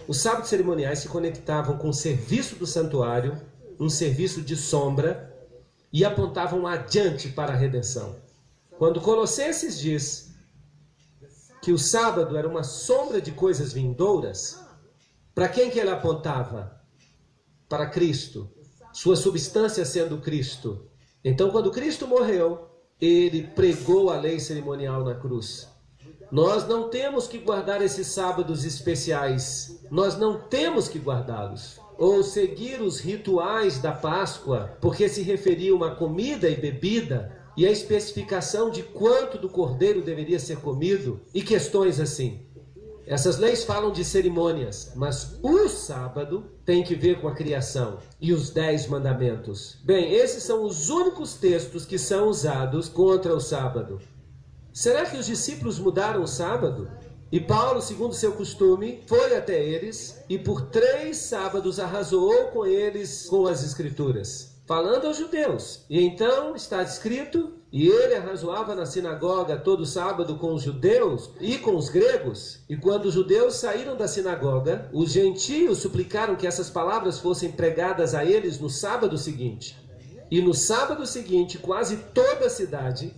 Os 0.08 0.18
sábados 0.18 0.48
cerimoniais 0.48 0.98
se 0.98 1.08
conectavam 1.08 1.78
com 1.78 1.90
o 1.90 1.94
serviço 1.94 2.56
do 2.56 2.66
santuário, 2.66 3.40
um 3.78 3.88
serviço 3.88 4.42
de 4.42 4.56
sombra, 4.56 5.35
e 5.96 6.04
apontavam 6.04 6.66
adiante 6.66 7.30
para 7.30 7.54
a 7.54 7.56
redenção. 7.56 8.16
Quando 8.76 9.00
Colossenses 9.00 9.78
diz 9.78 10.30
que 11.62 11.72
o 11.72 11.78
sábado 11.78 12.36
era 12.36 12.46
uma 12.46 12.62
sombra 12.62 13.18
de 13.18 13.32
coisas 13.32 13.72
vindouras, 13.72 14.60
para 15.34 15.48
quem 15.48 15.70
que 15.70 15.78
ele 15.78 15.88
apontava? 15.88 16.82
Para 17.66 17.86
Cristo, 17.86 18.46
sua 18.92 19.16
substância 19.16 19.86
sendo 19.86 20.18
Cristo. 20.18 20.86
Então, 21.24 21.48
quando 21.48 21.70
Cristo 21.70 22.06
morreu, 22.06 22.68
ele 23.00 23.44
pregou 23.44 24.10
a 24.10 24.20
lei 24.20 24.38
cerimonial 24.38 25.02
na 25.02 25.14
cruz. 25.14 25.66
Nós 26.30 26.68
não 26.68 26.90
temos 26.90 27.26
que 27.26 27.38
guardar 27.38 27.80
esses 27.80 28.08
sábados 28.08 28.66
especiais. 28.66 29.80
Nós 29.90 30.14
não 30.18 30.42
temos 30.42 30.88
que 30.88 30.98
guardá-los. 30.98 31.80
Ou 31.98 32.22
seguir 32.22 32.80
os 32.82 33.00
rituais 33.00 33.78
da 33.78 33.92
Páscoa, 33.92 34.76
porque 34.80 35.08
se 35.08 35.22
referiam 35.22 35.82
a 35.82 35.94
comida 35.94 36.48
e 36.48 36.56
bebida, 36.56 37.34
e 37.56 37.66
a 37.66 37.70
especificação 37.70 38.70
de 38.70 38.82
quanto 38.82 39.38
do 39.38 39.48
cordeiro 39.48 40.02
deveria 40.02 40.38
ser 40.38 40.58
comido, 40.58 41.20
e 41.32 41.42
questões 41.42 41.98
assim. 41.98 42.46
Essas 43.06 43.38
leis 43.38 43.62
falam 43.62 43.92
de 43.92 44.04
cerimônias, 44.04 44.92
mas 44.96 45.38
o 45.40 45.68
sábado 45.68 46.44
tem 46.64 46.82
que 46.82 46.96
ver 46.96 47.20
com 47.20 47.28
a 47.28 47.34
criação 47.34 47.98
e 48.20 48.32
os 48.32 48.50
dez 48.50 48.88
mandamentos. 48.88 49.78
Bem, 49.84 50.12
esses 50.12 50.42
são 50.42 50.64
os 50.64 50.90
únicos 50.90 51.34
textos 51.34 51.86
que 51.86 52.00
são 52.00 52.28
usados 52.28 52.88
contra 52.88 53.32
o 53.32 53.40
sábado. 53.40 54.00
Será 54.72 55.06
que 55.06 55.16
os 55.16 55.24
discípulos 55.24 55.78
mudaram 55.78 56.22
o 56.22 56.26
sábado? 56.26 56.90
E 57.30 57.40
Paulo, 57.40 57.82
segundo 57.82 58.14
seu 58.14 58.32
costume, 58.32 59.02
foi 59.06 59.36
até 59.36 59.60
eles 59.60 60.22
e 60.28 60.38
por 60.38 60.62
três 60.70 61.16
sábados 61.16 61.80
arrasou 61.80 62.48
com 62.48 62.64
eles 62.64 63.26
com 63.28 63.48
as 63.48 63.64
Escrituras, 63.64 64.60
falando 64.64 65.06
aos 65.06 65.16
judeus. 65.16 65.84
E 65.90 66.00
então 66.00 66.54
está 66.54 66.82
escrito: 66.82 67.52
e 67.72 67.88
ele 67.88 68.14
arrazoava 68.14 68.76
na 68.76 68.86
sinagoga 68.86 69.56
todo 69.56 69.84
sábado 69.84 70.36
com 70.36 70.54
os 70.54 70.62
judeus 70.62 71.30
e 71.40 71.58
com 71.58 71.74
os 71.74 71.88
gregos. 71.88 72.60
E 72.68 72.76
quando 72.76 73.06
os 73.06 73.14
judeus 73.14 73.56
saíram 73.56 73.96
da 73.96 74.06
sinagoga, 74.06 74.88
os 74.92 75.10
gentios 75.10 75.78
suplicaram 75.78 76.36
que 76.36 76.46
essas 76.46 76.70
palavras 76.70 77.18
fossem 77.18 77.50
pregadas 77.50 78.14
a 78.14 78.24
eles 78.24 78.60
no 78.60 78.70
sábado 78.70 79.18
seguinte. 79.18 79.76
E 80.30 80.40
no 80.40 80.54
sábado 80.54 81.04
seguinte, 81.06 81.58
quase 81.58 81.96
toda 82.14 82.46
a 82.46 82.50
cidade 82.50 83.12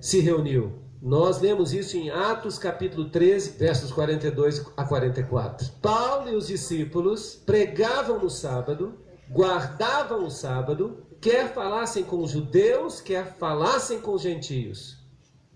se 0.00 0.18
reuniu. 0.18 0.85
Nós 1.00 1.40
lemos 1.40 1.72
isso 1.72 1.96
em 1.96 2.10
Atos 2.10 2.58
capítulo 2.58 3.10
13, 3.10 3.50
versos 3.58 3.92
42 3.92 4.64
a 4.76 4.84
44. 4.84 5.70
Paulo 5.82 6.28
e 6.28 6.34
os 6.34 6.46
discípulos 6.46 7.34
pregavam 7.34 8.18
no 8.18 8.30
sábado, 8.30 8.98
guardavam 9.30 10.24
o 10.24 10.30
sábado, 10.30 11.06
quer 11.20 11.52
falassem 11.52 12.02
com 12.02 12.22
os 12.22 12.30
judeus, 12.30 13.00
quer 13.00 13.36
falassem 13.36 14.00
com 14.00 14.14
os 14.14 14.22
gentios. 14.22 14.96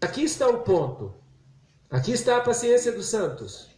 Aqui 0.01 0.22
está 0.22 0.49
o 0.49 0.61
ponto. 0.61 1.14
Aqui 1.91 2.12
está 2.12 2.36
a 2.36 2.43
paciência 2.43 2.93
dos 2.93 3.07
santos. 3.07 3.70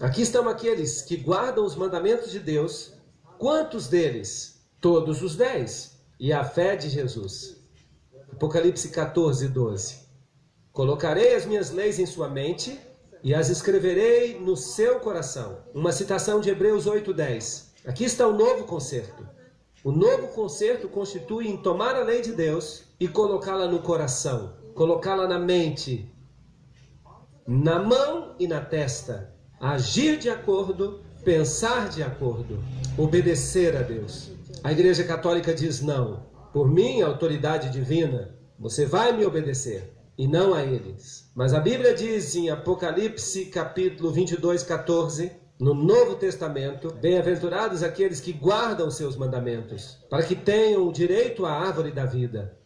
Aqui 0.00 0.22
estão 0.22 0.48
aqueles 0.48 1.02
que 1.02 1.16
guardam 1.16 1.64
os 1.64 1.74
mandamentos 1.74 2.30
de 2.30 2.38
Deus. 2.38 2.92
Quantos 3.38 3.88
deles? 3.88 4.62
Todos 4.80 5.22
os 5.22 5.34
dez. 5.34 5.98
E 6.20 6.32
a 6.32 6.44
fé 6.44 6.76
de 6.76 6.88
Jesus. 6.88 7.56
Apocalipse 8.32 8.90
14, 8.90 9.48
12. 9.48 10.01
Colocarei 10.72 11.34
as 11.34 11.44
minhas 11.44 11.70
leis 11.70 11.98
em 11.98 12.06
sua 12.06 12.30
mente 12.30 12.80
e 13.22 13.34
as 13.34 13.50
escreverei 13.50 14.40
no 14.40 14.56
seu 14.56 15.00
coração. 15.00 15.58
Uma 15.74 15.92
citação 15.92 16.40
de 16.40 16.48
Hebreus 16.48 16.86
8:10. 16.86 17.74
Aqui 17.84 18.04
está 18.04 18.26
o 18.26 18.32
novo 18.32 18.64
concerto. 18.64 19.28
O 19.84 19.92
novo 19.92 20.28
concerto 20.28 20.88
constitui 20.88 21.46
em 21.46 21.58
tomar 21.58 21.94
a 21.94 22.02
lei 22.02 22.22
de 22.22 22.32
Deus 22.32 22.84
e 22.98 23.06
colocá-la 23.06 23.66
no 23.66 23.80
coração, 23.80 24.54
colocá-la 24.74 25.28
na 25.28 25.38
mente, 25.38 26.10
na 27.46 27.78
mão 27.78 28.34
e 28.38 28.48
na 28.48 28.60
testa, 28.62 29.34
agir 29.60 30.16
de 30.16 30.30
acordo, 30.30 31.02
pensar 31.22 31.90
de 31.90 32.02
acordo, 32.02 32.64
obedecer 32.96 33.76
a 33.76 33.82
Deus. 33.82 34.30
A 34.64 34.72
Igreja 34.72 35.04
Católica 35.04 35.52
diz 35.52 35.82
não. 35.82 36.22
Por 36.50 36.66
mim, 36.66 37.02
autoridade 37.02 37.68
divina, 37.68 38.34
você 38.58 38.86
vai 38.86 39.12
me 39.12 39.26
obedecer 39.26 40.01
e 40.16 40.26
não 40.26 40.54
a 40.54 40.62
eles. 40.62 41.30
Mas 41.34 41.54
a 41.54 41.60
Bíblia 41.60 41.94
diz 41.94 42.34
em 42.34 42.50
Apocalipse 42.50 43.46
capítulo 43.46 44.10
22, 44.10 44.62
14, 44.62 45.32
no 45.58 45.74
Novo 45.74 46.16
Testamento, 46.16 46.92
bem-aventurados 46.94 47.82
aqueles 47.82 48.20
que 48.20 48.32
guardam 48.32 48.90
seus 48.90 49.16
mandamentos, 49.16 49.98
para 50.10 50.22
que 50.22 50.34
tenham 50.34 50.86
o 50.86 50.92
direito 50.92 51.46
à 51.46 51.52
árvore 51.52 51.92
da 51.92 52.04
vida. 52.04 52.58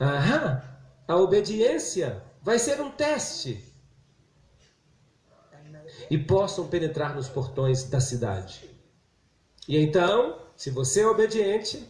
Aham, 0.00 0.62
a 1.08 1.16
obediência 1.16 2.22
vai 2.42 2.58
ser 2.58 2.80
um 2.80 2.90
teste. 2.90 3.72
E 6.08 6.16
possam 6.16 6.68
penetrar 6.68 7.16
nos 7.16 7.28
portões 7.28 7.84
da 7.84 8.00
cidade. 8.00 8.70
E 9.68 9.76
então, 9.76 10.38
se 10.56 10.70
você 10.70 11.00
é 11.00 11.06
obediente, 11.06 11.84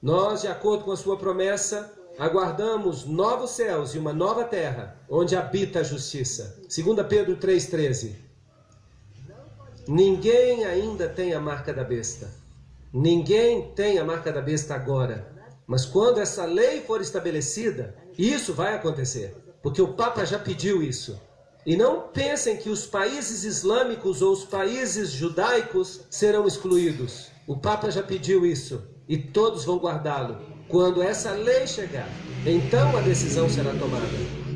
nós, 0.00 0.40
de 0.40 0.48
acordo 0.48 0.84
com 0.84 0.92
a 0.92 0.96
sua 0.96 1.18
promessa, 1.18 1.92
aguardamos 2.18 3.04
novos 3.04 3.50
céus 3.50 3.94
e 3.94 3.98
uma 3.98 4.12
nova 4.12 4.44
terra, 4.44 4.96
onde 5.08 5.36
habita 5.36 5.80
a 5.80 5.82
justiça. 5.82 6.60
2 6.62 7.06
Pedro 7.06 7.36
3,13. 7.36 8.14
Ninguém 9.88 10.64
ainda 10.64 11.08
tem 11.08 11.32
a 11.32 11.40
marca 11.40 11.72
da 11.72 11.82
besta. 11.82 12.30
Ninguém 12.92 13.72
tem 13.72 13.98
a 13.98 14.04
marca 14.04 14.32
da 14.32 14.40
besta 14.40 14.74
agora. 14.74 15.32
Mas 15.66 15.86
quando 15.86 16.18
essa 16.18 16.44
lei 16.44 16.82
for 16.82 17.00
estabelecida, 17.00 17.94
isso 18.18 18.52
vai 18.52 18.74
acontecer. 18.74 19.36
Porque 19.62 19.80
o 19.80 19.94
Papa 19.94 20.24
já 20.24 20.38
pediu 20.38 20.82
isso. 20.82 21.20
E 21.64 21.76
não 21.76 22.08
pensem 22.08 22.56
que 22.56 22.70
os 22.70 22.86
países 22.86 23.44
islâmicos 23.44 24.22
ou 24.22 24.32
os 24.32 24.44
países 24.44 25.10
judaicos 25.10 26.00
serão 26.10 26.46
excluídos. 26.46 27.28
O 27.46 27.56
Papa 27.56 27.90
já 27.90 28.02
pediu 28.02 28.46
isso. 28.46 28.82
E 29.08 29.18
todos 29.18 29.64
vão 29.64 29.78
guardá-lo. 29.78 30.38
Quando 30.70 31.02
essa 31.02 31.32
lei 31.32 31.66
chegar, 31.66 32.08
então 32.46 32.96
a 32.96 33.00
decisão 33.00 33.48
será 33.48 33.72
tomada. 33.74 34.06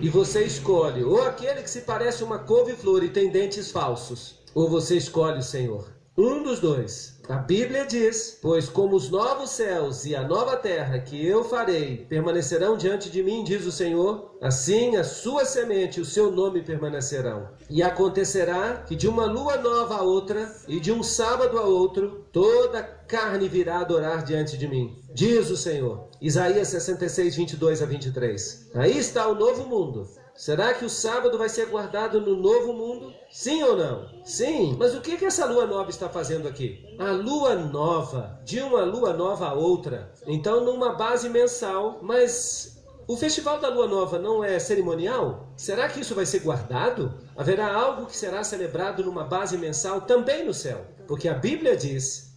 E 0.00 0.08
você 0.08 0.44
escolhe 0.44 1.02
ou 1.02 1.20
aquele 1.22 1.60
que 1.60 1.68
se 1.68 1.80
parece 1.80 2.22
uma 2.22 2.38
couve-flor 2.38 3.02
e 3.02 3.08
tem 3.08 3.30
dentes 3.30 3.72
falsos, 3.72 4.36
ou 4.54 4.68
você 4.68 4.96
escolhe 4.96 5.40
o 5.40 5.42
Senhor. 5.42 5.93
Um 6.16 6.44
dos 6.44 6.60
dois. 6.60 7.18
A 7.28 7.38
Bíblia 7.38 7.84
diz: 7.86 8.38
Pois 8.40 8.68
como 8.68 8.94
os 8.94 9.10
novos 9.10 9.50
céus 9.50 10.04
e 10.04 10.14
a 10.14 10.22
nova 10.22 10.56
terra 10.56 11.00
que 11.00 11.26
eu 11.26 11.42
farei 11.42 12.06
permanecerão 12.08 12.76
diante 12.76 13.10
de 13.10 13.20
mim, 13.20 13.42
diz 13.42 13.66
o 13.66 13.72
Senhor, 13.72 14.36
assim 14.40 14.94
a 14.94 15.02
sua 15.02 15.44
semente 15.44 15.98
e 15.98 16.02
o 16.02 16.04
seu 16.04 16.30
nome 16.30 16.62
permanecerão. 16.62 17.48
E 17.68 17.82
acontecerá 17.82 18.84
que 18.86 18.94
de 18.94 19.08
uma 19.08 19.24
lua 19.24 19.56
nova 19.56 19.96
a 19.96 20.02
outra 20.02 20.54
e 20.68 20.78
de 20.78 20.92
um 20.92 21.02
sábado 21.02 21.58
a 21.58 21.62
outro, 21.62 22.24
toda 22.30 22.80
carne 22.80 23.48
virá 23.48 23.80
adorar 23.80 24.22
diante 24.22 24.56
de 24.56 24.68
mim, 24.68 24.96
diz 25.12 25.50
o 25.50 25.56
Senhor. 25.56 26.10
Isaías 26.20 26.68
66, 26.68 27.34
22 27.34 27.82
a 27.82 27.86
23. 27.86 28.70
Aí 28.74 28.96
está 28.96 29.26
o 29.26 29.34
novo 29.34 29.66
mundo 29.66 30.08
Será 30.36 30.74
que 30.74 30.84
o 30.84 30.90
sábado 30.90 31.38
vai 31.38 31.48
ser 31.48 31.66
guardado 31.66 32.20
no 32.20 32.34
novo 32.34 32.72
mundo? 32.72 33.14
Sim 33.30 33.62
ou 33.62 33.76
não? 33.76 34.08
Sim. 34.24 34.76
Mas 34.76 34.94
o 34.94 35.00
que, 35.00 35.16
que 35.16 35.24
essa 35.24 35.46
lua 35.46 35.64
nova 35.64 35.90
está 35.90 36.08
fazendo 36.08 36.48
aqui? 36.48 36.84
A 36.98 37.12
lua 37.12 37.54
nova, 37.54 38.40
de 38.44 38.60
uma 38.60 38.82
lua 38.82 39.12
nova 39.12 39.46
a 39.46 39.54
outra. 39.54 40.12
Então, 40.26 40.64
numa 40.64 40.94
base 40.94 41.28
mensal, 41.28 42.00
mas 42.02 42.82
o 43.06 43.16
festival 43.16 43.60
da 43.60 43.68
lua 43.68 43.86
nova 43.86 44.18
não 44.18 44.42
é 44.42 44.58
cerimonial? 44.58 45.52
Será 45.56 45.88
que 45.88 46.00
isso 46.00 46.16
vai 46.16 46.26
ser 46.26 46.40
guardado? 46.40 47.14
Haverá 47.36 47.72
algo 47.72 48.06
que 48.06 48.16
será 48.16 48.42
celebrado 48.42 49.04
numa 49.04 49.24
base 49.24 49.56
mensal 49.56 50.00
também 50.00 50.44
no 50.44 50.52
céu? 50.52 50.84
Porque 51.06 51.28
a 51.28 51.34
Bíblia 51.34 51.76
diz 51.76 52.34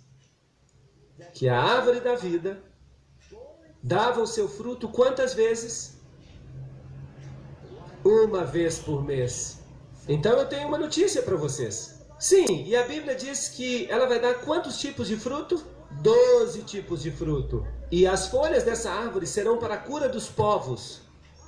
que 1.34 1.50
a 1.50 1.60
árvore 1.60 2.00
da 2.00 2.16
vida 2.16 2.62
dava 3.82 4.22
o 4.22 4.28
seu 4.28 4.48
fruto 4.48 4.88
quantas 4.88 5.34
vezes? 5.34 5.97
Uma 8.08 8.44
vez 8.44 8.80
por 8.80 9.04
mês. 9.04 9.60
Então 10.08 10.34
eu 10.38 10.48
tenho 10.48 10.68
uma 10.68 10.78
notícia 10.78 11.22
para 11.22 11.36
vocês. 11.36 12.06
Sim, 12.18 12.64
e 12.66 12.76
a 12.76 12.88
Bíblia 12.88 13.16
diz 13.16 13.50
que 13.50 13.86
ela 13.92 14.08
vai 14.08 14.20
dar 14.20 14.36
quantos 14.36 14.80
tipos 14.80 15.08
de 15.08 15.18
fruto? 15.18 15.64
Doze 16.02 16.64
tipos 16.64 17.04
de 17.04 17.12
fruto. 17.12 17.66
E 17.92 18.08
as 18.08 18.28
folhas 18.28 18.64
dessa 18.64 18.90
árvore 18.90 19.28
serão 19.28 19.58
para 19.58 19.76
a 19.76 19.78
cura 19.78 20.08
dos 20.08 20.28
povos. 20.28 21.02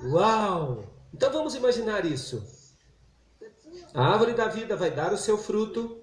Uau! 0.04 0.84
Então 1.14 1.32
vamos 1.32 1.56
imaginar 1.56 2.06
isso. 2.06 2.44
A 3.94 4.06
árvore 4.06 4.34
da 4.34 4.48
vida 4.48 4.76
vai 4.76 4.92
dar 4.92 5.12
o 5.14 5.18
seu 5.18 5.38
fruto 5.38 5.98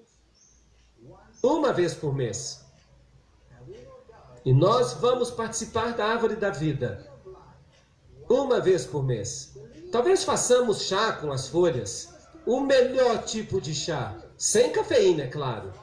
uma 1.41 1.71
vez 1.71 1.93
por 1.93 2.13
mês. 2.13 2.65
E 4.43 4.53
nós 4.53 4.93
vamos 4.93 5.31
participar 5.31 5.93
da 5.93 6.05
árvore 6.05 6.35
da 6.35 6.49
vida 6.49 7.09
uma 8.29 8.59
vez 8.59 8.85
por 8.85 9.03
mês. 9.03 9.56
Talvez 9.97 10.23
façamos 10.23 10.83
chá 10.83 11.13
com 11.13 11.31
as 11.31 11.47
folhas, 11.47 12.13
o 12.45 12.59
melhor 12.59 13.23
tipo 13.23 13.59
de 13.59 13.73
chá, 13.73 14.15
sem 14.37 14.71
cafeína, 14.71 15.23
é 15.23 15.27
claro, 15.27 15.73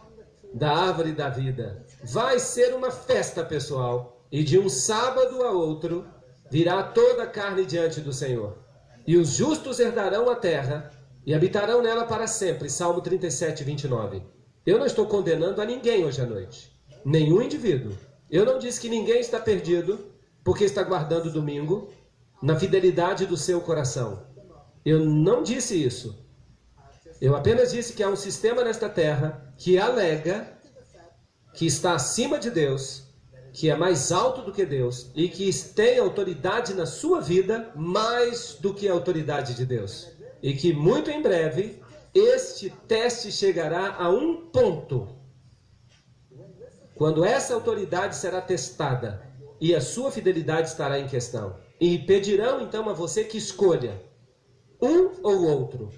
da 0.54 0.70
árvore 0.70 1.10
da 1.10 1.28
vida. 1.28 1.84
Vai 2.04 2.38
ser 2.38 2.72
uma 2.74 2.92
festa 2.92 3.42
pessoal, 3.42 4.24
e 4.30 4.44
de 4.44 4.56
um 4.56 4.68
sábado 4.68 5.42
a 5.42 5.50
outro 5.50 6.06
virá 6.48 6.80
toda 6.84 7.24
a 7.24 7.26
carne 7.26 7.66
diante 7.66 8.00
do 8.00 8.12
Senhor. 8.12 8.56
E 9.04 9.16
os 9.16 9.30
justos 9.30 9.80
herdarão 9.80 10.30
a 10.30 10.36
terra 10.36 10.92
e 11.26 11.34
habitarão 11.34 11.82
nela 11.82 12.06
para 12.06 12.28
sempre. 12.28 12.70
Salmo 12.70 13.00
37, 13.00 13.64
29. 13.64 14.22
Eu 14.64 14.78
não 14.78 14.86
estou 14.86 15.06
condenando 15.06 15.60
a 15.60 15.64
ninguém 15.64 16.04
hoje 16.04 16.20
à 16.20 16.24
noite, 16.24 16.72
nenhum 17.04 17.42
indivíduo. 17.42 17.98
Eu 18.30 18.44
não 18.44 18.60
disse 18.60 18.80
que 18.80 18.88
ninguém 18.88 19.18
está 19.18 19.40
perdido 19.40 20.06
porque 20.44 20.62
está 20.62 20.84
guardando 20.84 21.32
domingo 21.32 21.90
na 22.42 22.58
fidelidade 22.58 23.26
do 23.26 23.36
seu 23.36 23.60
coração. 23.60 24.26
Eu 24.84 25.04
não 25.04 25.42
disse 25.42 25.82
isso. 25.82 26.24
Eu 27.20 27.34
apenas 27.34 27.72
disse 27.72 27.92
que 27.92 28.02
há 28.02 28.08
um 28.08 28.16
sistema 28.16 28.62
nesta 28.62 28.88
terra 28.88 29.54
que 29.56 29.78
alega 29.78 30.52
que 31.54 31.66
está 31.66 31.94
acima 31.94 32.38
de 32.38 32.50
Deus, 32.50 33.04
que 33.52 33.70
é 33.70 33.76
mais 33.76 34.10
alto 34.10 34.42
do 34.42 34.52
que 34.52 34.66
Deus 34.66 35.10
e 35.14 35.28
que 35.28 35.50
tem 35.52 35.98
autoridade 35.98 36.74
na 36.74 36.84
sua 36.84 37.20
vida 37.20 37.70
mais 37.74 38.56
do 38.60 38.74
que 38.74 38.88
a 38.88 38.92
autoridade 38.92 39.54
de 39.54 39.64
Deus. 39.64 40.10
E 40.42 40.52
que 40.54 40.72
muito 40.72 41.10
em 41.10 41.22
breve 41.22 41.80
este 42.12 42.68
teste 42.68 43.32
chegará 43.32 43.94
a 43.96 44.10
um 44.10 44.46
ponto 44.50 45.08
quando 46.94 47.24
essa 47.24 47.54
autoridade 47.54 48.14
será 48.14 48.40
testada 48.40 49.22
e 49.60 49.74
a 49.74 49.80
sua 49.80 50.12
fidelidade 50.12 50.68
estará 50.68 50.98
em 50.98 51.08
questão. 51.08 51.56
E 51.84 51.98
pedirão 51.98 52.62
então 52.62 52.88
a 52.88 52.94
você 52.94 53.24
que 53.24 53.36
escolha 53.36 54.02
um 54.80 55.10
ou 55.22 55.44
outro. 55.44 55.90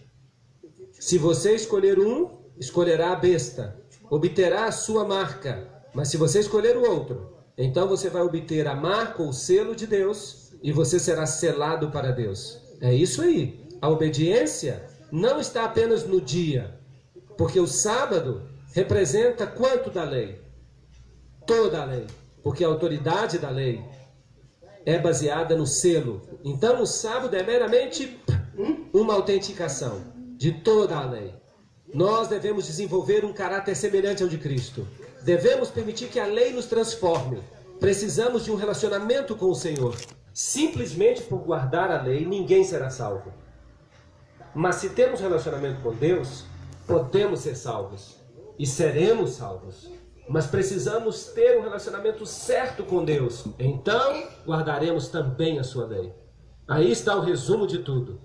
Se 0.90 1.16
você 1.16 1.54
escolher 1.54 1.96
um, 1.96 2.28
escolherá 2.58 3.12
a 3.12 3.14
besta, 3.14 3.80
obterá 4.10 4.64
a 4.64 4.72
sua 4.72 5.04
marca. 5.04 5.84
Mas 5.94 6.08
se 6.08 6.16
você 6.16 6.40
escolher 6.40 6.76
o 6.76 6.90
outro, 6.90 7.36
então 7.56 7.86
você 7.86 8.10
vai 8.10 8.22
obter 8.22 8.66
a 8.66 8.74
marca 8.74 9.22
ou 9.22 9.32
selo 9.32 9.76
de 9.76 9.86
Deus 9.86 10.50
e 10.60 10.72
você 10.72 10.98
será 10.98 11.24
selado 11.24 11.88
para 11.92 12.10
Deus. 12.10 12.60
É 12.80 12.92
isso 12.92 13.22
aí. 13.22 13.64
A 13.80 13.88
obediência 13.88 14.84
não 15.12 15.38
está 15.38 15.66
apenas 15.66 16.04
no 16.04 16.20
dia, 16.20 16.80
porque 17.38 17.60
o 17.60 17.66
sábado 17.68 18.42
representa 18.72 19.46
quanto 19.46 19.88
da 19.88 20.02
lei? 20.02 20.40
Toda 21.46 21.82
a 21.82 21.84
lei, 21.84 22.08
porque 22.42 22.64
a 22.64 22.68
autoridade 22.68 23.38
da 23.38 23.50
lei 23.50 23.84
é 24.86 24.98
baseada 24.98 25.56
no 25.56 25.66
selo. 25.66 26.22
Então 26.44 26.80
o 26.80 26.86
sábado 26.86 27.34
é 27.34 27.42
meramente 27.42 28.18
uma 28.92 29.14
autenticação 29.14 30.00
de 30.36 30.52
toda 30.52 30.96
a 30.96 31.04
lei. 31.04 31.34
Nós 31.92 32.28
devemos 32.28 32.66
desenvolver 32.66 33.24
um 33.24 33.32
caráter 33.32 33.74
semelhante 33.74 34.22
ao 34.22 34.28
de 34.28 34.38
Cristo. 34.38 34.86
Devemos 35.22 35.70
permitir 35.70 36.08
que 36.08 36.20
a 36.20 36.26
lei 36.26 36.52
nos 36.52 36.66
transforme. 36.66 37.42
Precisamos 37.80 38.44
de 38.44 38.52
um 38.52 38.56
relacionamento 38.56 39.34
com 39.34 39.46
o 39.46 39.54
Senhor. 39.54 39.96
Simplesmente 40.32 41.22
por 41.22 41.38
guardar 41.38 41.90
a 41.90 42.00
lei, 42.00 42.24
ninguém 42.24 42.62
será 42.62 42.88
salvo. 42.88 43.32
Mas 44.54 44.76
se 44.76 44.90
temos 44.90 45.20
relacionamento 45.20 45.82
com 45.82 45.92
Deus, 45.92 46.44
podemos 46.86 47.40
ser 47.40 47.56
salvos 47.56 48.16
e 48.58 48.66
seremos 48.66 49.32
salvos 49.32 49.90
mas 50.28 50.46
precisamos 50.46 51.26
ter 51.26 51.58
um 51.58 51.62
relacionamento 51.62 52.26
certo 52.26 52.84
com 52.84 53.04
Deus. 53.04 53.44
Então, 53.58 54.28
guardaremos 54.46 55.08
também 55.08 55.58
a 55.58 55.64
sua 55.64 55.86
lei. 55.86 56.12
Aí 56.66 56.90
está 56.90 57.14
o 57.16 57.20
resumo 57.20 57.66
de 57.66 57.78
tudo. 57.78 58.20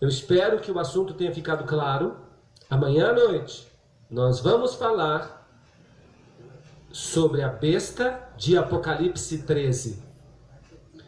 Eu 0.00 0.08
espero 0.08 0.60
que 0.60 0.70
o 0.70 0.78
assunto 0.78 1.14
tenha 1.14 1.32
ficado 1.32 1.64
claro. 1.64 2.16
Amanhã 2.68 3.10
à 3.10 3.12
noite 3.12 3.66
nós 4.10 4.40
vamos 4.40 4.74
falar 4.74 5.46
sobre 6.90 7.42
a 7.42 7.48
besta 7.48 8.28
de 8.36 8.56
Apocalipse 8.56 9.42
13. 9.42 10.02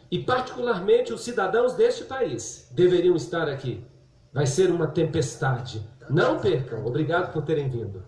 E 0.09 0.19
particularmente 0.19 1.13
os 1.13 1.21
cidadãos 1.21 1.73
deste 1.73 2.03
país 2.03 2.69
deveriam 2.71 3.15
estar 3.15 3.49
aqui. 3.49 3.83
Vai 4.33 4.45
ser 4.45 4.69
uma 4.69 4.87
tempestade. 4.87 5.85
Não 6.09 6.39
percam. 6.39 6.85
Obrigado 6.85 7.31
por 7.33 7.43
terem 7.43 7.69
vindo. 7.69 8.03